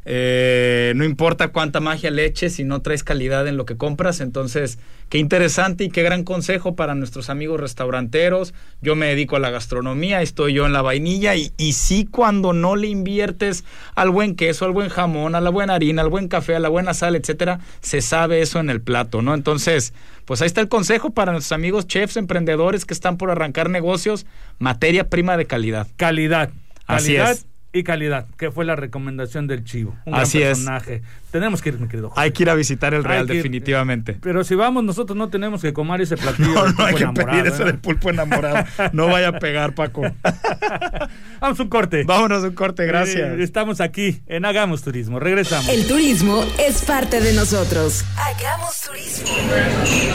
[0.08, 4.22] eh, no importa cuánta magia le eches si no traes calidad en lo que compras.
[4.22, 4.78] Entonces,
[5.10, 8.54] qué interesante y qué gran consejo para nuestros amigos restauranteros.
[8.82, 12.54] Yo me dedico a la gastronomía, estoy yo en la vainilla y, y sí cuando
[12.54, 13.64] no le inviertes
[13.96, 16.70] al buen queso, al buen jamón, a la buena harina, al buen café, a la
[16.70, 19.34] buena sal, etcétera, se sabe eso en el plato, ¿no?
[19.34, 19.94] Entonces,
[20.26, 24.28] pues ahí está el consejo para nuestros amigos chefs, emprendedores que están por arrancar negocios,
[24.60, 25.88] materia prima de calidad.
[25.98, 26.52] Calidad.
[26.86, 27.55] Así Calidad es.
[27.76, 29.96] Y calidad, que fue la recomendación del Chivo.
[30.06, 30.58] Un Así gran es.
[30.60, 31.02] personaje.
[31.32, 32.22] Tenemos que ir, mi querido Jorge.
[32.24, 33.36] Hay que ir a visitar el Real, ir.
[33.36, 34.18] definitivamente.
[34.22, 36.54] Pero si vamos, nosotros no tenemos que comer ese platillo.
[36.54, 37.66] No, del no hay pulpo que enamorado, pedir eso ¿eh?
[37.66, 38.66] del pulpo enamorado.
[38.94, 40.02] No vaya a pegar, Paco.
[41.42, 42.04] Vamos a un corte.
[42.06, 43.40] Vámonos a un corte, Eh, gracias.
[43.40, 45.20] Estamos aquí en Hagamos Turismo.
[45.20, 45.68] Regresamos.
[45.68, 48.06] El turismo es parte de nosotros.
[48.18, 49.28] Hagamos turismo.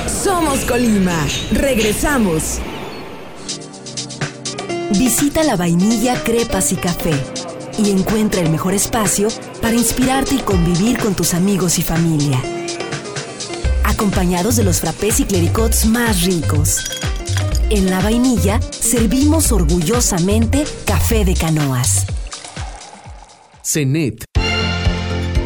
[0.08, 1.26] Somos Colima.
[1.52, 2.60] Regresamos.
[4.98, 7.14] Visita la vainilla, crepas y café
[7.78, 9.28] y encuentra el mejor espacio
[9.62, 12.42] para inspirarte y convivir con tus amigos y familia.
[13.84, 16.78] Acompañados de los frappés y clericots más ricos.
[17.70, 22.06] En la vainilla servimos orgullosamente café de canoas.
[23.62, 24.29] CENET.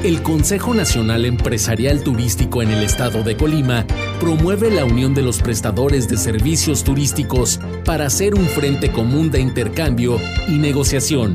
[0.05, 3.87] El Consejo Nacional Empresarial Turístico en el estado de Colima
[4.21, 9.41] promueve la unión de los prestadores de servicios turísticos para hacer un frente común de
[9.41, 11.33] intercambio y negociación.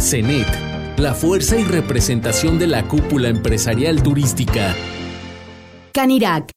[0.00, 0.46] CENET,
[0.96, 4.74] la fuerza y representación de la cúpula empresarial turística.
[5.92, 6.52] Canirac.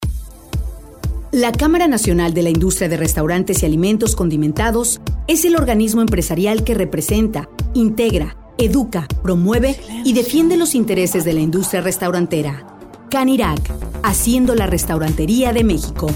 [1.33, 6.63] La Cámara Nacional de la Industria de Restaurantes y Alimentos Condimentados es el organismo empresarial
[6.63, 12.65] que representa, integra, educa, promueve y defiende los intereses de la industria restaurantera.
[13.09, 13.59] Canirac,
[14.03, 16.07] haciendo la restaurantería de México.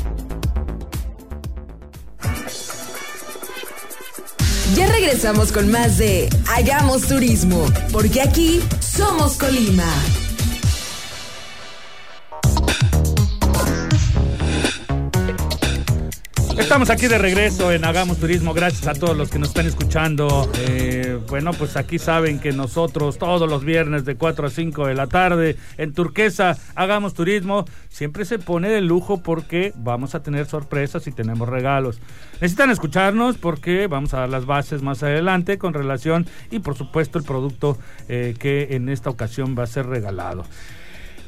[4.76, 9.92] Ya regresamos con más de Hagamos Turismo, porque aquí somos Colima.
[16.58, 18.54] Estamos aquí de regreso en Hagamos Turismo.
[18.54, 20.50] Gracias a todos los que nos están escuchando.
[20.60, 24.94] Eh, bueno, pues aquí saben que nosotros todos los viernes de 4 a 5 de
[24.94, 30.46] la tarde en Turquesa Hagamos Turismo siempre se pone de lujo porque vamos a tener
[30.46, 32.00] sorpresas y tenemos regalos.
[32.34, 37.18] Necesitan escucharnos porque vamos a dar las bases más adelante con relación y por supuesto
[37.18, 40.46] el producto eh, que en esta ocasión va a ser regalado.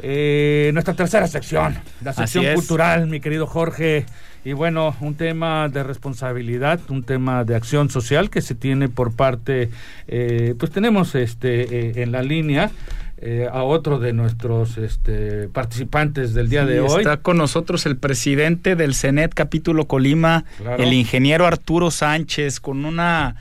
[0.01, 4.05] Eh, nuestra tercera sección, la sección cultural, mi querido Jorge.
[4.45, 9.15] Y bueno, un tema de responsabilidad, un tema de acción social que se tiene por
[9.15, 9.71] parte,
[10.07, 12.69] eh, pues tenemos este eh, en la línea
[13.17, 16.97] eh, a otro de nuestros este, participantes del día Sí, de hoy.
[16.99, 20.83] Está con nosotros el presidente del CENET capítulo Colima, Claro.
[20.83, 23.35] el ingeniero Arturo Sánchez, con una...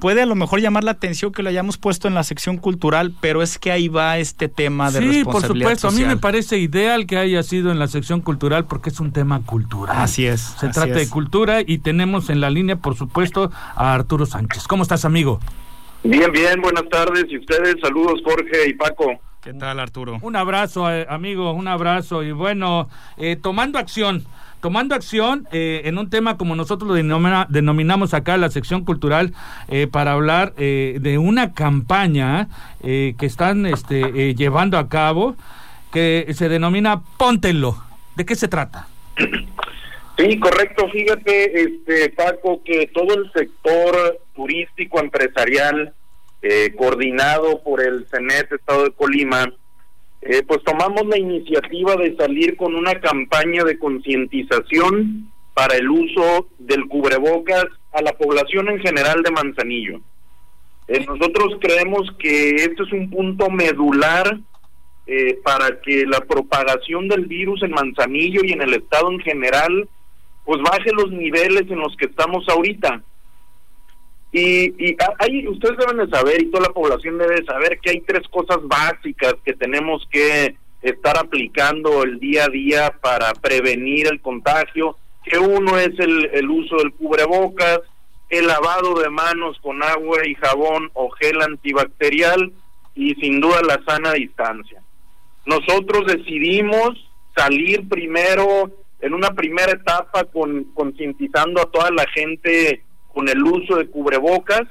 [0.00, 3.12] Puede a lo mejor llamar la atención que lo hayamos puesto en la sección cultural,
[3.20, 5.88] pero es que ahí va este tema de Sí, por supuesto.
[5.88, 9.12] A mí me parece ideal que haya sido en la sección cultural porque es un
[9.12, 9.96] tema cultural.
[9.98, 10.40] Así es.
[10.40, 14.66] Se así trata de cultura y tenemos en la línea, por supuesto, a Arturo Sánchez.
[14.66, 15.38] ¿Cómo estás, amigo?
[16.02, 17.26] Bien, bien, buenas tardes.
[17.28, 19.20] Y ustedes, saludos Jorge y Paco.
[19.42, 20.18] ¿Qué tal, Arturo?
[20.20, 22.22] Un abrazo, eh, amigo, un abrazo.
[22.22, 24.24] Y bueno, eh, tomando acción,
[24.60, 29.32] tomando acción eh, en un tema como nosotros lo denomina- denominamos acá la sección cultural
[29.68, 32.48] eh, para hablar eh, de una campaña
[32.82, 35.36] eh, que están este, eh, llevando a cabo
[35.92, 37.76] que se denomina Póntelo.
[38.16, 38.86] ¿De qué se trata?
[40.16, 40.88] Sí, correcto.
[40.90, 45.94] Fíjate, este Paco, que todo el sector turístico empresarial
[46.76, 49.52] coordinado por el CENET Estado de Colima,
[50.22, 56.48] eh, pues tomamos la iniciativa de salir con una campaña de concientización para el uso
[56.58, 60.00] del cubrebocas a la población en general de Manzanillo.
[60.88, 64.38] Eh, nosotros creemos que este es un punto medular
[65.06, 69.88] eh, para que la propagación del virus en Manzanillo y en el estado en general
[70.44, 73.02] pues baje los niveles en los que estamos ahorita.
[74.32, 78.26] Y, y ustedes deben de saber, y toda la población debe saber, que hay tres
[78.28, 84.96] cosas básicas que tenemos que estar aplicando el día a día para prevenir el contagio,
[85.24, 87.80] que uno es el, el uso del cubrebocas,
[88.30, 92.52] el lavado de manos con agua y jabón o gel antibacterial
[92.94, 94.82] y sin duda la sana distancia.
[95.46, 96.90] Nosotros decidimos
[97.36, 98.70] salir primero
[99.00, 104.62] en una primera etapa con concientizando a toda la gente con el uso de cubrebocas.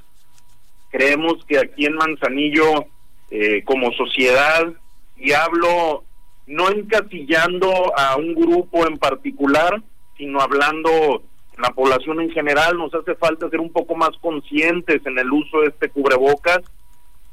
[0.90, 2.86] Creemos que aquí en Manzanillo,
[3.30, 4.74] eh, como sociedad,
[5.18, 6.04] y hablo
[6.48, 9.82] no encasillando a un grupo en particular,
[10.18, 11.24] sino hablando
[11.58, 15.62] la población en general, nos hace falta ser un poco más conscientes en el uso
[15.62, 16.60] de este cubrebocas.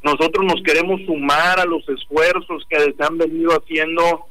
[0.02, 4.26] Nosotros nos queremos sumar a los esfuerzos que se han venido haciendo,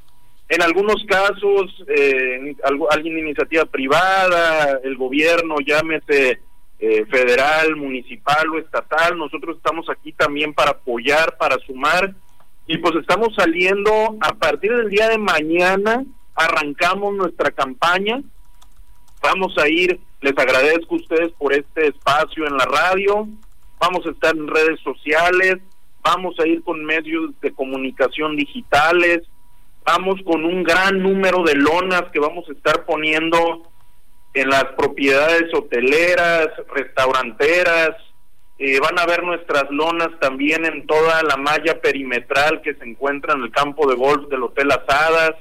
[0.50, 2.56] en algunos casos, eh,
[2.92, 6.40] alguien iniciativa privada, el gobierno, llámese
[6.86, 9.18] eh, federal, municipal o estatal.
[9.18, 12.14] Nosotros estamos aquí también para apoyar, para sumar.
[12.68, 16.04] Y pues estamos saliendo a partir del día de mañana,
[16.36, 18.22] arrancamos nuestra campaña
[19.26, 23.28] Vamos a ir, les agradezco a ustedes por este espacio en la radio,
[23.80, 25.58] vamos a estar en redes sociales,
[26.04, 29.24] vamos a ir con medios de comunicación digitales,
[29.84, 33.64] vamos con un gran número de lonas que vamos a estar poniendo
[34.36, 37.92] en las propiedades hoteleras, restauranteras,
[38.60, 43.34] eh, van a ver nuestras lonas también en toda la malla perimetral que se encuentra
[43.34, 45.34] en el campo de golf del Hotel Asadas.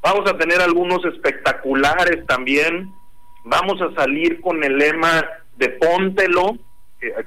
[0.00, 2.90] Vamos a tener algunos espectaculares también
[3.44, 5.24] Vamos a salir con el lema
[5.56, 6.58] de póntelo,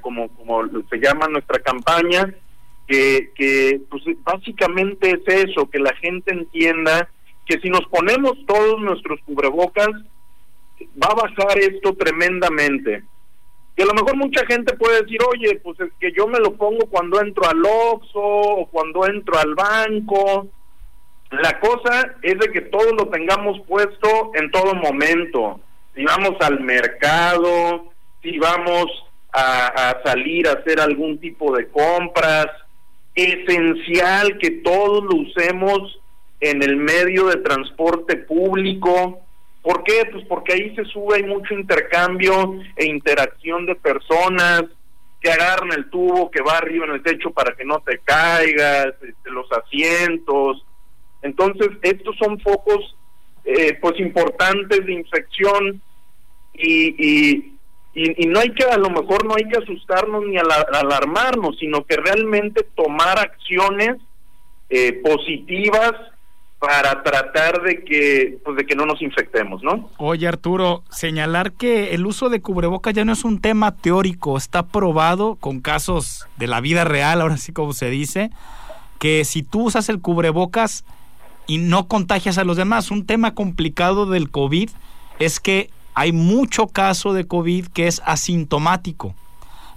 [0.00, 2.32] como, como se llama nuestra campaña,
[2.86, 7.08] que, que pues básicamente es eso, que la gente entienda
[7.46, 9.90] que si nos ponemos todos nuestros cubrebocas,
[11.02, 13.02] va a bajar esto tremendamente.
[13.76, 16.54] Que a lo mejor mucha gente puede decir, oye, pues es que yo me lo
[16.54, 20.48] pongo cuando entro al Oxxo o cuando entro al banco.
[21.30, 25.60] La cosa es de que todos lo tengamos puesto en todo momento
[25.94, 28.86] si vamos al mercado, si vamos
[29.32, 32.46] a, salir a hacer algún tipo de compras,
[33.14, 36.00] esencial que todos lo usemos
[36.40, 39.20] en el medio de transporte público.
[39.64, 40.04] ¿Por qué?
[40.12, 44.64] Pues porque ahí se sube, hay mucho intercambio e interacción de personas
[45.22, 48.88] que agarran el tubo que va arriba en el techo para que no te caigas,
[48.88, 50.66] este, los asientos.
[51.22, 52.94] Entonces, estos son focos
[53.46, 55.80] eh, pues importantes de infección
[56.52, 57.48] y,
[57.94, 61.96] y, no hay que, a lo mejor no hay que asustarnos ni alarmarnos, sino que
[61.96, 63.96] realmente tomar acciones
[64.68, 65.92] eh, positivas
[66.66, 69.90] para tratar de que pues de que no nos infectemos, ¿no?
[69.98, 74.66] Oye Arturo, señalar que el uso de cubrebocas ya no es un tema teórico, está
[74.66, 78.30] probado con casos de la vida real, ahora sí como se dice,
[78.98, 80.84] que si tú usas el cubrebocas
[81.46, 82.90] y no contagias a los demás.
[82.90, 84.70] Un tema complicado del COVID
[85.18, 89.14] es que hay mucho caso de COVID que es asintomático.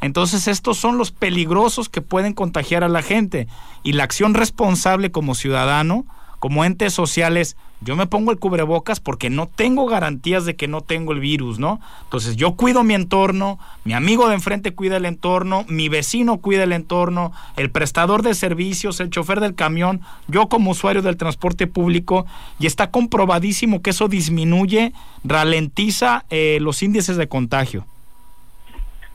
[0.02, 3.48] Entonces estos son los peligrosos que pueden contagiar a la gente
[3.84, 6.06] y la acción responsable como ciudadano
[6.40, 10.82] como entes sociales, yo me pongo el cubrebocas porque no tengo garantías de que no
[10.82, 11.80] tengo el virus, ¿no?
[12.04, 16.64] Entonces yo cuido mi entorno, mi amigo de enfrente cuida el entorno, mi vecino cuida
[16.64, 21.68] el entorno, el prestador de servicios, el chofer del camión, yo como usuario del transporte
[21.68, 22.26] público,
[22.60, 27.86] y está comprobadísimo que eso disminuye, ralentiza eh, los índices de contagio.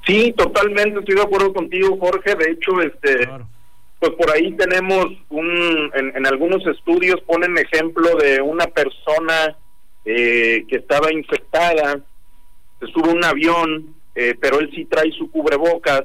[0.07, 2.35] Sí, totalmente, estoy de acuerdo contigo, Jorge.
[2.35, 3.29] De hecho, este,
[4.03, 9.57] pues por ahí tenemos un, en, algunos estudios ponen ejemplo de una persona
[10.05, 12.01] eh, que estaba infectada,
[12.81, 16.03] se sube un avión, eh, pero él sí trae su cubrebocas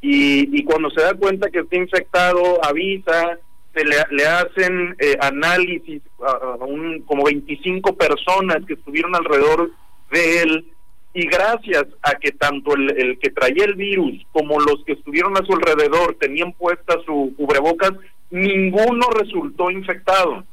[0.00, 3.38] y, y cuando se da cuenta que está infectado avisa,
[3.72, 9.70] se le, le hacen eh, análisis a, a un, como 25 personas que estuvieron alrededor
[10.10, 10.71] de él
[11.14, 15.44] y gracias a que tanto el, que traía el virus como los que estuvieron a
[15.44, 17.92] su alrededor tenían puesta su cubrebocas,
[18.30, 20.44] ninguno resultó infectado.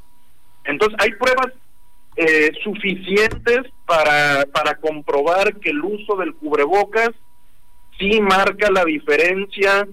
[0.66, 1.54] Entonces hay pruebas
[2.18, 7.12] eh, suficientes para, para comprobar que el uso del cubrebocas
[7.98, 9.88] sí marca la diferencia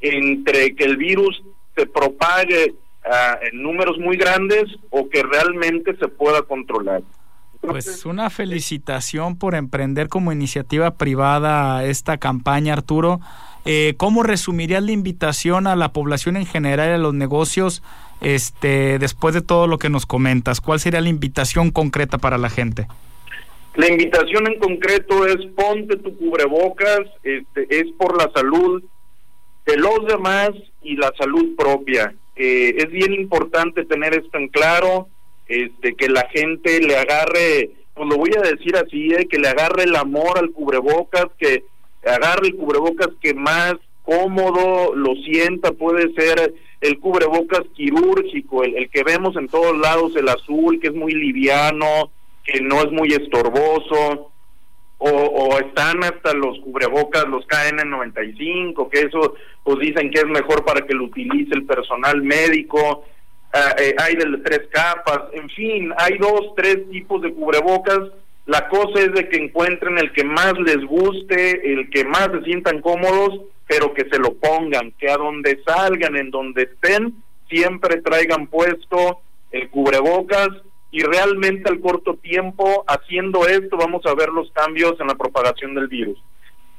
[0.00, 1.42] entre que el virus
[1.76, 7.02] se propague ah, en números muy grandes o que realmente se pueda controlar.
[7.60, 13.20] Pues una felicitación por emprender como iniciativa privada esta campaña, Arturo.
[13.64, 17.82] Eh, ¿Cómo resumirías la invitación a la población en general y a los negocios
[18.20, 20.60] este, después de todo lo que nos comentas?
[20.60, 22.86] ¿Cuál sería la invitación concreta para la gente?
[23.74, 28.82] La invitación en concreto es ponte tu cubrebocas, este, es por la salud
[29.66, 30.50] de los demás
[30.82, 32.14] y la salud propia.
[32.34, 35.08] Es bien importante tener esto en claro,
[35.48, 39.48] este, que la gente le agarre, pues lo voy a decir así, eh, que le
[39.48, 41.64] agarre el amor al cubrebocas, que
[42.04, 49.02] agarre el cubrebocas que más cómodo lo sienta, puede ser el cubrebocas quirúrgico, el, que
[49.02, 52.10] vemos en todos lados, el azul, que es muy liviano,
[52.44, 54.30] que no es muy estorboso,
[55.00, 60.86] o, están hasta los cubrebocas, los KN95, que eso pues dicen que es mejor para
[60.86, 63.04] que lo utilice el personal médico,
[63.54, 68.00] eh, hay de tres capas, en fin, hay dos, tres tipos de cubrebocas,
[68.48, 72.44] la cosa es de que encuentren el que más les guste, el que más se
[72.44, 78.00] sientan cómodos, pero que se lo pongan, que a donde salgan, en donde estén, siempre
[78.00, 79.20] traigan puesto
[79.50, 80.48] el cubrebocas.
[80.90, 85.74] Y realmente al corto tiempo haciendo esto vamos a ver los cambios en la propagación
[85.74, 86.18] del virus.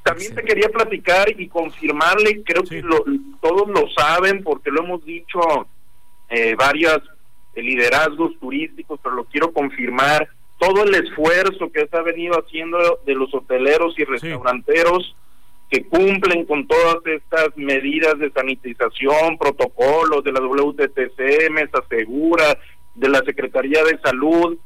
[0.01, 2.81] También te quería platicar y confirmarle, creo que
[3.39, 5.39] todos lo saben porque lo hemos dicho
[6.29, 7.01] eh, varios
[7.55, 13.15] liderazgos turísticos, pero lo quiero confirmar, todo el esfuerzo que se ha venido haciendo de
[13.15, 15.15] los hoteleros y restauranteros
[15.69, 22.57] que cumplen con todas estas medidas de sanitización, protocolos de la WTTC, Segura,
[22.95, 24.57] de la Secretaría de Salud.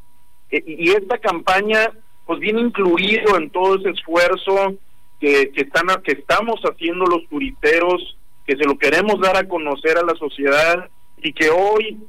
[0.49, 1.91] E, y esta campaña
[2.25, 4.75] pues viene incluido en todo ese esfuerzo
[5.19, 9.97] que, que, están, que estamos haciendo los turiteros, que se lo queremos dar a conocer
[9.97, 10.89] a la sociedad
[11.23, 11.99] y que hoy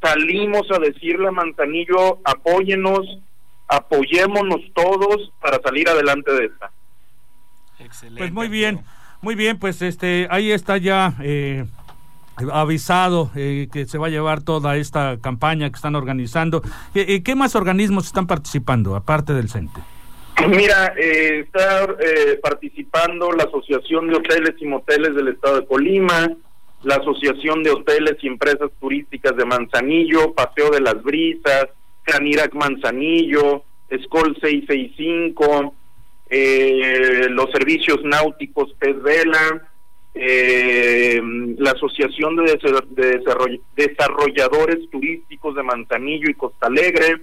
[0.00, 3.18] salimos a decirle a Manzanillo, apóyenos,
[3.68, 6.70] apoyémonos todos para salir adelante de esta.
[7.78, 8.18] Excelente.
[8.20, 8.80] Pues muy bien,
[9.20, 11.64] muy bien, pues este, ahí está ya eh,
[12.52, 16.62] avisado eh, que se va a llevar toda esta campaña que están organizando.
[16.92, 19.80] ¿Qué, qué más organismos están participando, aparte del CENTE?
[20.48, 26.28] Mira, eh, está eh, participando la Asociación de Hoteles y Moteles del Estado de Colima,
[26.84, 31.68] la Asociación de Hoteles y Empresas Turísticas de Manzanillo, Paseo de las Brisas,
[32.02, 35.74] Canirac Manzanillo, Escol 665,
[36.30, 39.68] eh, los servicios náuticos Pez Vela,
[40.14, 41.20] eh,
[41.58, 42.58] la Asociación de,
[43.76, 47.22] Desarrolladores Turísticos de Manzanillo y Costa Alegre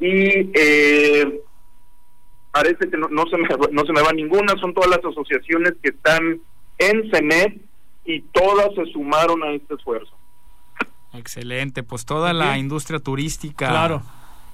[0.00, 1.40] y eh,
[2.50, 5.90] parece que no, se me, no se me va ninguna, son todas las asociaciones que
[5.90, 6.40] están
[6.78, 7.60] en CENET
[8.04, 10.12] y todas se sumaron a este esfuerzo.
[11.14, 14.02] Excelente, pues toda la industria turística claro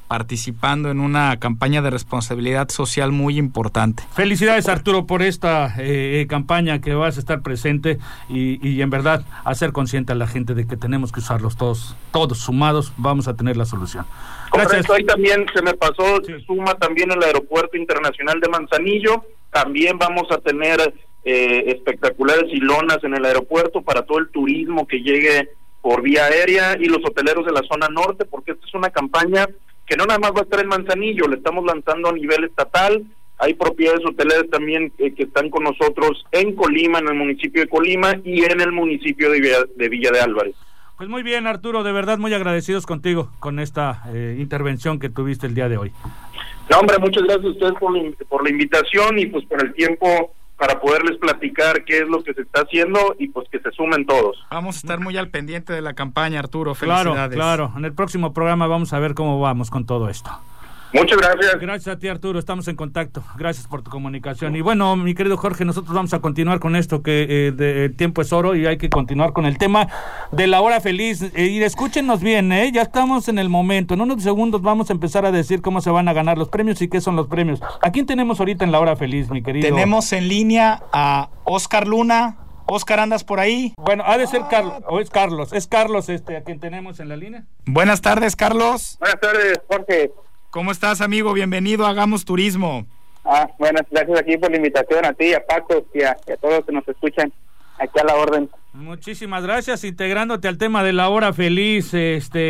[0.09, 4.03] participando en una campaña de responsabilidad social muy importante.
[4.14, 9.24] Felicidades Arturo por esta eh, campaña que vas a estar presente y, y, en verdad
[9.44, 13.36] hacer consciente a la gente de que tenemos que usarlos todos, todos sumados, vamos a
[13.36, 14.07] tener la solución.
[14.53, 14.88] Gracias.
[14.90, 20.26] ahí también se me pasó, se suma también el Aeropuerto Internacional de Manzanillo, también vamos
[20.30, 20.94] a tener
[21.31, 25.51] eh, espectaculares y lonas en el aeropuerto para todo el turismo que llegue
[25.83, 29.47] por vía aérea y los hoteleros de la zona norte, porque esta es una campaña
[29.87, 33.05] que no nada más va a estar en Manzanillo, le estamos lanzando a nivel estatal,
[33.37, 37.68] hay propiedades hoteleras también eh, que están con nosotros en Colima, en el municipio de
[37.68, 40.57] Colima y en el municipio de Villa de, Villa de Álvarez.
[40.97, 45.47] Pues muy bien, Arturo, de verdad muy agradecidos contigo con esta eh, intervención que tuviste
[45.47, 45.93] el día de hoy.
[46.70, 47.93] No, hombre, muchas gracias a ustedes por
[48.29, 52.35] por la invitación y pues por el tiempo para poderles platicar qué es lo que
[52.35, 54.37] se está haciendo y pues que se sumen todos.
[54.51, 56.75] Vamos a estar muy al pendiente de la campaña, Arturo.
[56.75, 57.37] Felicidades.
[57.37, 57.73] Claro, claro.
[57.77, 60.31] En el próximo programa vamos a ver cómo vamos con todo esto.
[60.93, 61.61] Muchas gracias.
[61.61, 62.39] Gracias a ti, Arturo.
[62.39, 63.22] Estamos en contacto.
[63.36, 64.57] Gracias por tu comunicación.
[64.57, 68.22] Y bueno, mi querido Jorge, nosotros vamos a continuar con esto, que eh, el tiempo
[68.22, 69.89] es oro y hay que continuar con el tema
[70.32, 71.22] de la hora feliz.
[71.34, 72.70] Eh, y escúchenos bien, ¿eh?
[72.72, 73.95] ya estamos en el momento.
[73.95, 76.80] En unos segundos vamos a empezar a decir cómo se van a ganar los premios
[76.80, 77.61] y qué son los premios.
[77.82, 79.68] ¿A quién tenemos ahorita en la hora feliz, mi querido?
[79.68, 82.36] Tenemos en línea a Oscar Luna.
[82.70, 83.72] Oscar, ¿andas por ahí?
[83.78, 87.09] Bueno, ha de ser Carlos, o es Carlos, es Carlos este a quien tenemos en
[87.09, 87.45] la línea.
[87.64, 88.99] Buenas tardes, Carlos.
[89.01, 90.12] Buenas tardes, Jorge.
[90.51, 91.34] ¿Cómo estás, amigo?
[91.34, 92.86] Bienvenido a Hagamos Turismo.
[93.22, 96.64] Ah, buenas gracias aquí por la invitación a ti, a Paco y a, todos los
[96.64, 97.30] que nos escuchan
[97.78, 98.49] aquí a la orden.
[98.72, 102.40] Muchísimas gracias, integrándote al tema de la hora feliz, este,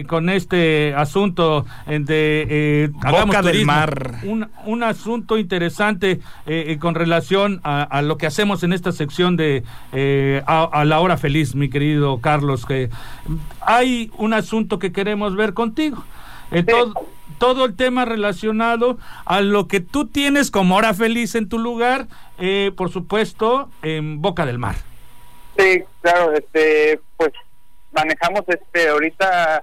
[0.00, 4.16] eh, con este asunto de eh, Boca del Mar.
[4.24, 9.62] Un, un asunto interesante eh, con relación a, lo que hacemos en esta sección de
[10.46, 12.66] a, la hora feliz, mi querido Carlos.
[12.66, 12.90] Que
[13.62, 16.04] hay un asunto que queremos ver contigo.
[16.50, 16.94] Entonces,
[17.44, 22.06] todo el tema relacionado a lo que tú tienes como hora feliz en tu lugar,
[22.38, 24.76] eh, por supuesto, en Boca del Mar.
[25.58, 27.32] Sí, claro, este, pues
[27.92, 29.62] manejamos este ahorita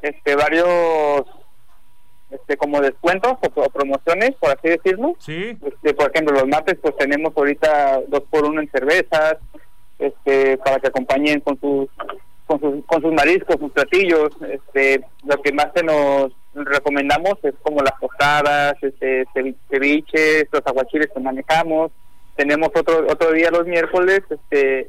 [0.00, 1.24] este varios
[2.30, 5.16] este, como descuentos o, promociones, por así decirlo.
[5.18, 5.58] Sí.
[5.66, 9.38] Este, por ejemplo, los martes pues tenemos ahorita dos por uno en cervezas,
[9.98, 11.88] este, para que acompañen con sus
[12.46, 14.30] con sus, con sus mariscos, sus platillos.
[14.48, 16.30] Este, lo que más se nos
[16.64, 19.26] recomendamos es como las tostadas, este,
[19.70, 21.92] ceviches, los aguachiles que manejamos.
[22.36, 24.88] Tenemos otro otro día los miércoles, este,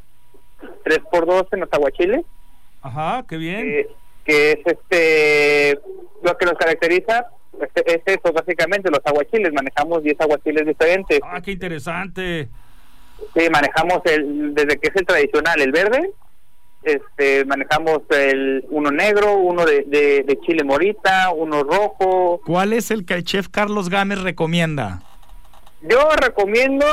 [0.83, 2.25] tres por dos en los aguachiles.
[2.81, 3.67] Ajá, qué bien.
[3.67, 3.87] Eh,
[4.27, 5.79] que es este
[6.21, 7.27] lo que nos caracteriza
[7.61, 12.49] este, es eso básicamente los aguachiles manejamos 10 aguachiles diferentes ah qué interesante
[13.33, 16.11] sí manejamos el desde que es el tradicional el verde
[16.83, 23.05] este manejamos el uno negro uno de, de, chile morita uno rojo ¿cuál es el
[23.05, 25.01] que el chef Carlos Gámez recomienda?
[25.81, 26.85] yo recomiendo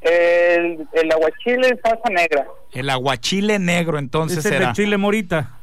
[0.00, 5.56] el, el aguachile en salsa negra el aguachile negro entonces ¿Es el chile morita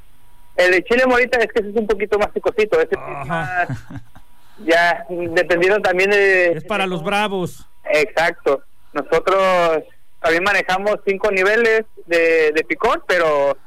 [0.55, 3.67] el de chile morita es que ese es un poquito más picosito, ese más,
[4.65, 6.51] ya dependiendo también de...
[6.53, 7.65] Es para los bravos.
[7.91, 8.63] Exacto.
[8.93, 9.83] Nosotros
[10.23, 13.57] también manejamos cinco niveles de, de picor, pero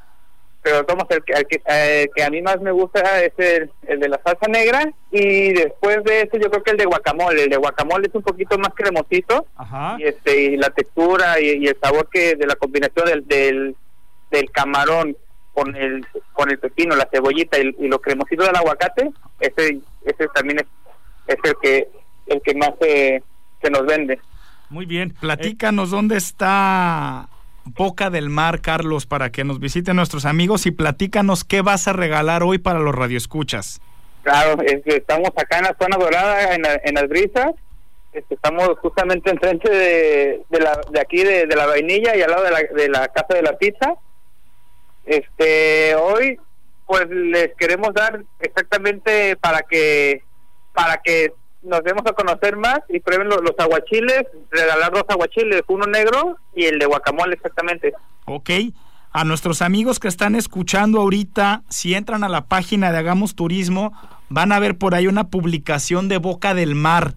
[0.62, 4.20] pero tomas el, que, que a mí más me gusta es el, el, de la
[4.24, 8.08] salsa negra y después de eso yo creo que el de guacamole el de guacamole
[8.08, 9.94] es un poquito más cremosito Ajá.
[10.00, 13.76] y este y la textura y, y, el sabor que de la combinación del, del,
[14.32, 15.16] del camarón
[15.54, 20.26] con el con el pepino, la cebollita y, y lo cremosito del aguacate, ese ese
[20.34, 20.66] también es,
[21.28, 21.88] es el que
[22.26, 23.22] el que más se,
[23.62, 24.18] se nos vende.
[24.70, 25.14] Muy bien.
[25.20, 27.28] Platícanos dónde está
[27.64, 31.92] Boca del Mar, Carlos, para que nos visiten nuestros amigos y platícanos qué vas a
[31.92, 33.80] regalar hoy para los radioescuchas.
[34.22, 37.52] Claro, estamos acá en la zona dorada, en, en las brisas.
[38.12, 42.30] Este, estamos justamente enfrente de, de, la, de aquí de, de, la vainilla y al
[42.30, 43.94] lado de la, de la casa de la pizza.
[45.04, 46.38] Este, hoy
[46.86, 50.22] pues les queremos dar exactamente para que
[50.72, 51.32] para que
[51.66, 56.64] nos demos a conocer más y prueben los, aguachiles, regalar dos aguachiles, uno negro y
[56.64, 57.92] el de guacamole exactamente.
[58.24, 58.50] Ok,
[59.12, 63.92] a nuestros amigos que están escuchando ahorita, si entran a la página de Hagamos Turismo,
[64.28, 67.14] van a ver por ahí una publicación de Boca del Mar.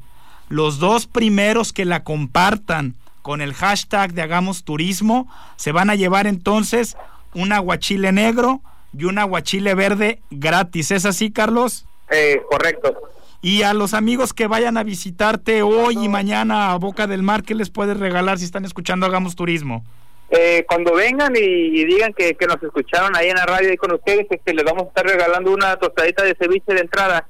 [0.50, 5.96] Los dos primeros que la compartan con el hashtag de Hagamos Turismo se van a
[5.96, 6.98] llevar entonces
[7.34, 8.62] un aguachile negro
[8.98, 10.92] y un aguachile verde gratis.
[10.92, 11.86] ¿Es así, Carlos?
[12.10, 12.98] Eh, correcto.
[13.42, 17.44] Y a los amigos que vayan a visitarte hoy y mañana a Boca del Mar,
[17.44, 19.86] ¿qué les puedes regalar si están escuchando Hagamos Turismo?
[20.30, 24.28] Eh, cuando vengan y, digan que, nos escucharon ahí en la radio y con ustedes,
[24.30, 27.28] este, les vamos a estar regalando una tostadita de ceviche de entrada.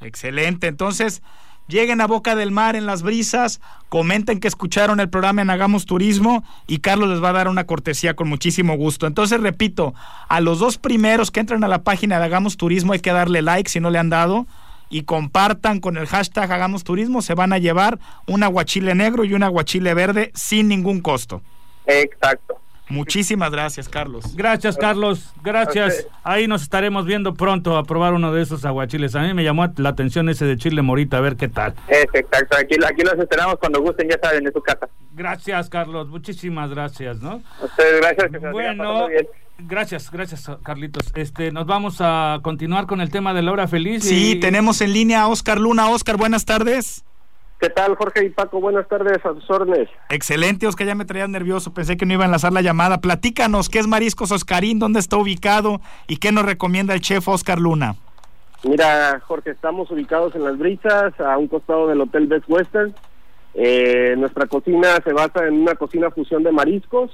[0.00, 0.66] Excelente.
[0.66, 1.22] Entonces,
[1.68, 5.86] lleguen a Boca del Mar en las brisas, comenten que escucharon el programa en Hagamos
[5.86, 9.06] Turismo y Carlos les va a dar una cortesía con muchísimo gusto.
[9.06, 9.94] Entonces, repito,
[10.28, 13.40] a los dos primeros que entran a la página de Hagamos Turismo hay que darle
[13.40, 14.46] like si no le han dado
[14.88, 19.34] y compartan con el hashtag Hagamos Turismo, se van a llevar un aguachile negro y
[19.34, 21.42] un aguachile verde sin ningún costo.
[21.86, 22.60] Exacto.
[22.88, 24.36] Muchísimas gracias, Carlos.
[24.36, 25.32] Gracias, Carlos.
[25.42, 26.06] Gracias.
[26.22, 29.14] Ahí nos estaremos viendo pronto a probar uno de esos aguachiles.
[29.14, 31.74] A mí me llamó la atención ese de chile morita, a ver qué tal.
[31.88, 32.56] Es exacto.
[32.58, 34.86] Aquí, aquí los esperamos cuando gusten, ya saben, de su casa.
[35.12, 36.08] Gracias, Carlos.
[36.08, 37.42] Muchísimas gracias, ¿no?
[37.62, 38.30] Ustedes, gracias.
[38.30, 39.06] Que bueno,
[39.58, 41.12] gracias, gracias, Carlitos.
[41.14, 44.04] Este, nos vamos a continuar con el tema de la hora feliz.
[44.04, 45.88] Sí, tenemos en línea a Oscar Luna.
[45.90, 47.04] Oscar, buenas tardes.
[47.60, 48.60] ¿Qué tal, Jorge y Paco?
[48.60, 49.88] Buenas tardes, a sus órdenes.
[50.10, 53.00] Excelente, Oscar, ya me traías nervioso, pensé que no iba a enlazar la llamada.
[53.00, 54.78] Platícanos, ¿qué es Mariscos Oscarín?
[54.78, 55.80] ¿Dónde está ubicado?
[56.06, 57.96] ¿Y qué nos recomienda el chef Oscar Luna?
[58.64, 62.94] Mira, Jorge, estamos ubicados en Las Brisas, a un costado del Hotel Best Western.
[63.54, 67.12] Eh, nuestra cocina se basa en una cocina fusión de mariscos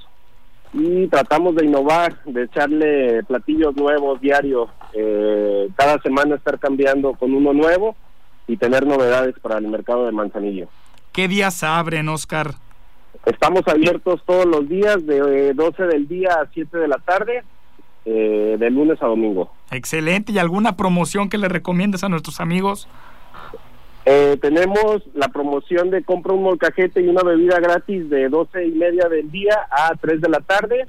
[0.73, 4.69] y tratamos de innovar, de echarle platillos nuevos diarios.
[4.93, 7.95] Eh, cada semana estar cambiando con uno nuevo
[8.47, 10.67] y tener novedades para el mercado de Manzanillo.
[11.11, 12.55] ¿Qué días abren, Oscar?
[13.25, 17.43] Estamos abiertos todos los días de 12 del día a 7 de la tarde,
[18.05, 19.51] eh, de lunes a domingo.
[19.71, 20.31] Excelente.
[20.31, 22.87] ¿Y alguna promoción que le recomiendes a nuestros amigos?
[24.05, 28.71] Eh, tenemos la promoción de compra un molcajete y una bebida gratis de 12 y
[28.71, 30.87] media del día a 3 de la tarde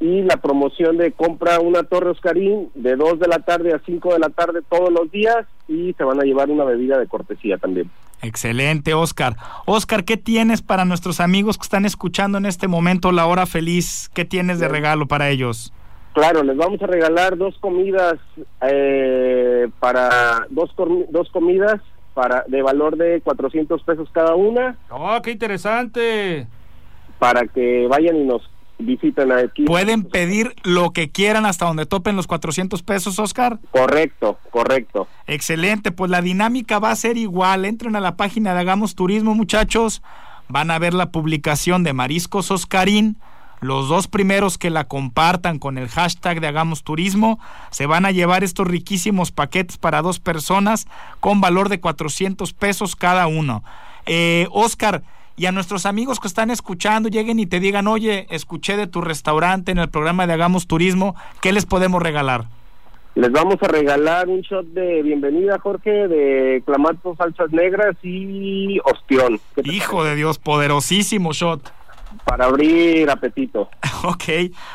[0.00, 4.12] y la promoción de compra una torre Oscarín de 2 de la tarde a 5
[4.12, 7.58] de la tarde todos los días y se van a llevar una bebida de cortesía
[7.58, 7.90] también.
[8.22, 9.36] Excelente, Oscar.
[9.66, 14.10] Oscar, ¿qué tienes para nuestros amigos que están escuchando en este momento la hora feliz?
[14.14, 15.72] ¿Qué tienes de regalo para ellos?
[16.14, 18.14] Claro, les vamos a regalar dos comidas
[18.62, 20.70] eh, para dos,
[21.10, 21.80] dos comidas
[22.18, 24.76] para de valor de 400 pesos cada una.
[24.90, 26.48] ¡Oh, qué interesante!
[27.20, 28.42] Para que vayan y nos
[28.76, 29.66] visiten aquí.
[29.66, 33.60] Pueden pedir lo que quieran hasta donde topen los 400 pesos, Oscar.
[33.70, 35.06] Correcto, correcto.
[35.28, 37.64] Excelente, pues la dinámica va a ser igual.
[37.64, 40.02] Entren a la página de Hagamos Turismo, muchachos.
[40.48, 43.18] Van a ver la publicación de Mariscos Oscarín.
[43.60, 47.38] Los dos primeros que la compartan con el hashtag de Hagamos Turismo
[47.70, 50.86] se van a llevar estos riquísimos paquetes para dos personas
[51.20, 53.64] con valor de 400 pesos cada uno.
[54.06, 55.02] Eh, Oscar,
[55.36, 59.00] y a nuestros amigos que están escuchando lleguen y te digan, oye, escuché de tu
[59.00, 62.46] restaurante en el programa de Hagamos Turismo, ¿qué les podemos regalar?
[63.14, 69.40] Les vamos a regalar un shot de bienvenida, Jorge, de clamato, salsas negras y ostión.
[69.64, 71.77] Hijo de Dios, poderosísimo shot.
[72.24, 73.68] Para abrir apetito.
[74.04, 74.24] ok.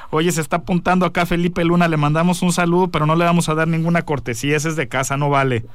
[0.10, 3.50] Oye, se está apuntando acá Felipe Luna, le mandamos un saludo, pero no le vamos
[3.50, 5.66] a dar ninguna cortesía, ese es de casa, no vale.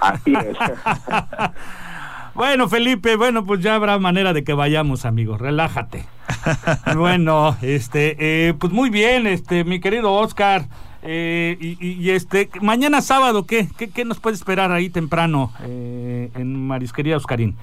[0.00, 0.56] Así es.
[2.34, 5.40] Bueno, Felipe, bueno, pues ya habrá manera de que vayamos, amigos.
[5.40, 6.04] Relájate.
[6.96, 10.66] bueno, este, eh, pues muy bien, este, mi querido Oscar.
[11.06, 17.18] Eh, y, este, mañana sábado, ¿qué, qué, nos puede esperar ahí temprano eh, en Marisquería
[17.18, 17.56] Oscarín?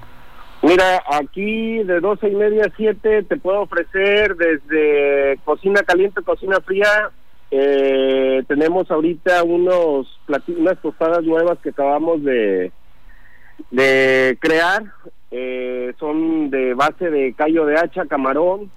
[0.63, 6.59] Mira, aquí de doce y media a siete te puedo ofrecer desde cocina caliente, cocina
[6.61, 7.11] fría.
[7.49, 12.71] tenemos ahorita unos unas tostadas nuevas que acabamos de,
[13.71, 14.83] de crear.
[15.33, 18.69] Eh, son de base de callo de hacha, camarón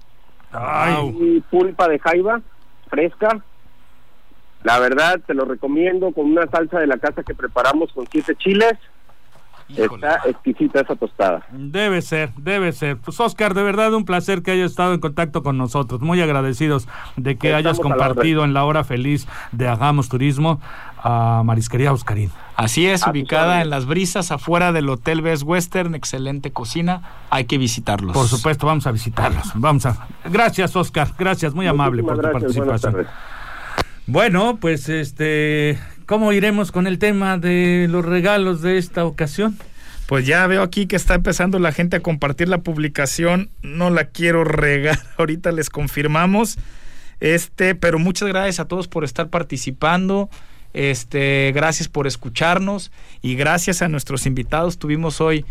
[1.19, 2.41] y pulpa de jaiba
[2.89, 3.43] fresca.
[4.63, 8.35] La verdad, te lo recomiendo con una salsa de la casa que preparamos con siete
[8.35, 8.73] chiles.
[9.67, 11.45] Está exquisita esa tostada.
[11.51, 12.97] Debe ser, debe ser.
[12.97, 16.01] Pues Oscar, de verdad un placer que hayas estado en contacto con nosotros.
[16.01, 20.59] Muy agradecidos de que hayas compartido en la hora feliz de Hagamos Turismo
[20.97, 22.31] a Marisquería Oscarín.
[22.55, 27.01] Así es, ubicada en las brisas afuera del Hotel Best Western, excelente cocina.
[27.29, 28.13] Hay que visitarlos.
[28.13, 29.51] Por supuesto, vamos a visitarlos.
[29.55, 30.07] Vamos a.
[30.25, 31.09] Gracias, Oscar.
[31.17, 33.07] Gracias, muy amable por tu participación.
[34.07, 39.57] Bueno, pues este ¿Cómo iremos con el tema de los regalos de esta ocasión?
[40.05, 43.49] Pues ya veo aquí que está empezando la gente a compartir la publicación.
[43.63, 46.59] No la quiero regar, ahorita les confirmamos.
[47.19, 50.29] Este, pero muchas gracias a todos por estar participando.
[50.73, 52.91] Este, gracias por escucharnos
[53.23, 54.77] y gracias a nuestros invitados.
[54.77, 55.43] Tuvimos hoy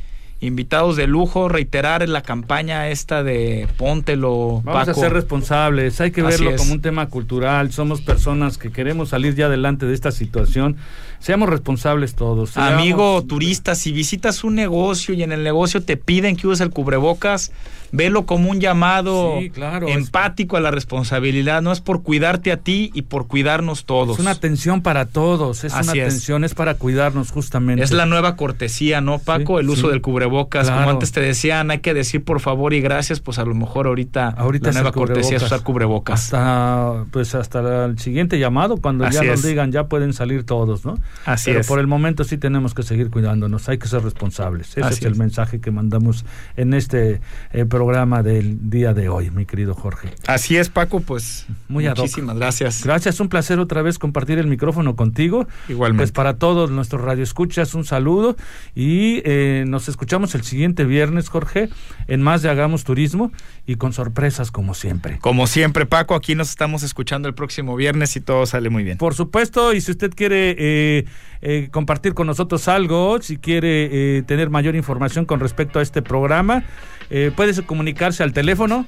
[0.44, 4.60] invitados de lujo, reiterar la campaña esta de Póntelo.
[4.64, 9.10] Vamos a ser responsables, hay que verlo como un tema cultural, somos personas que queremos
[9.10, 10.76] salir ya adelante de esta situación,
[11.18, 12.56] seamos responsables todos.
[12.56, 16.70] Amigo turista, si visitas un negocio y en el negocio te piden que uses el
[16.70, 17.52] cubrebocas,
[17.94, 19.38] velo como un llamado
[19.86, 24.16] empático a la responsabilidad, no es por cuidarte a ti y por cuidarnos todos.
[24.16, 26.54] Es una atención para todos, es una atención, es.
[26.54, 27.84] para cuidarnos justamente.
[27.84, 29.60] Es la nueva cortesía, ¿no, Paco?
[29.60, 33.20] el uso del cubrebocas, como antes te decían, hay que decir por favor y gracias,
[33.20, 36.24] pues a lo mejor ahorita, ahorita la nueva cortesía es usar cubrebocas.
[36.24, 40.98] Hasta, pues hasta el siguiente llamado, cuando ya nos digan, ya pueden salir todos, ¿no?
[41.24, 41.66] Así Pero es.
[41.66, 44.76] por el momento sí tenemos que seguir cuidándonos, hay que ser responsables.
[44.76, 46.24] Ese es el mensaje que mandamos
[46.56, 47.20] en este
[47.52, 50.08] eh, programa programa del día de hoy, mi querido Jorge.
[50.26, 52.82] Así es, Paco, pues Muy muchísimas gracias.
[52.82, 55.46] Gracias, un placer otra vez compartir el micrófono contigo.
[55.68, 56.02] Igualmente.
[56.02, 58.36] Pues para todos nuestros radioescuchas, un saludo
[58.74, 61.68] y eh, nos escuchamos el siguiente viernes, Jorge,
[62.06, 63.32] en más de Hagamos Turismo
[63.66, 65.18] y con sorpresas como siempre.
[65.20, 68.96] Como siempre, Paco, aquí nos estamos escuchando el próximo viernes y todo sale muy bien.
[68.96, 71.04] Por supuesto, y si usted quiere eh,
[71.42, 76.62] eh, compartir con nosotros algo, si quiere tener mayor información con respecto a este programa,
[77.10, 78.86] eh, puede comunicarse al teléfono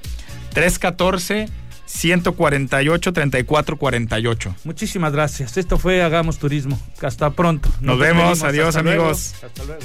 [0.53, 1.47] 314
[1.87, 4.55] 148 3448.
[4.65, 5.57] Muchísimas gracias.
[5.57, 6.79] Esto fue Hagamos Turismo.
[7.01, 7.69] Hasta pronto.
[7.79, 8.43] Nos, vemos.
[8.43, 9.35] Adiós, amigos.
[9.43, 9.81] Hasta luego.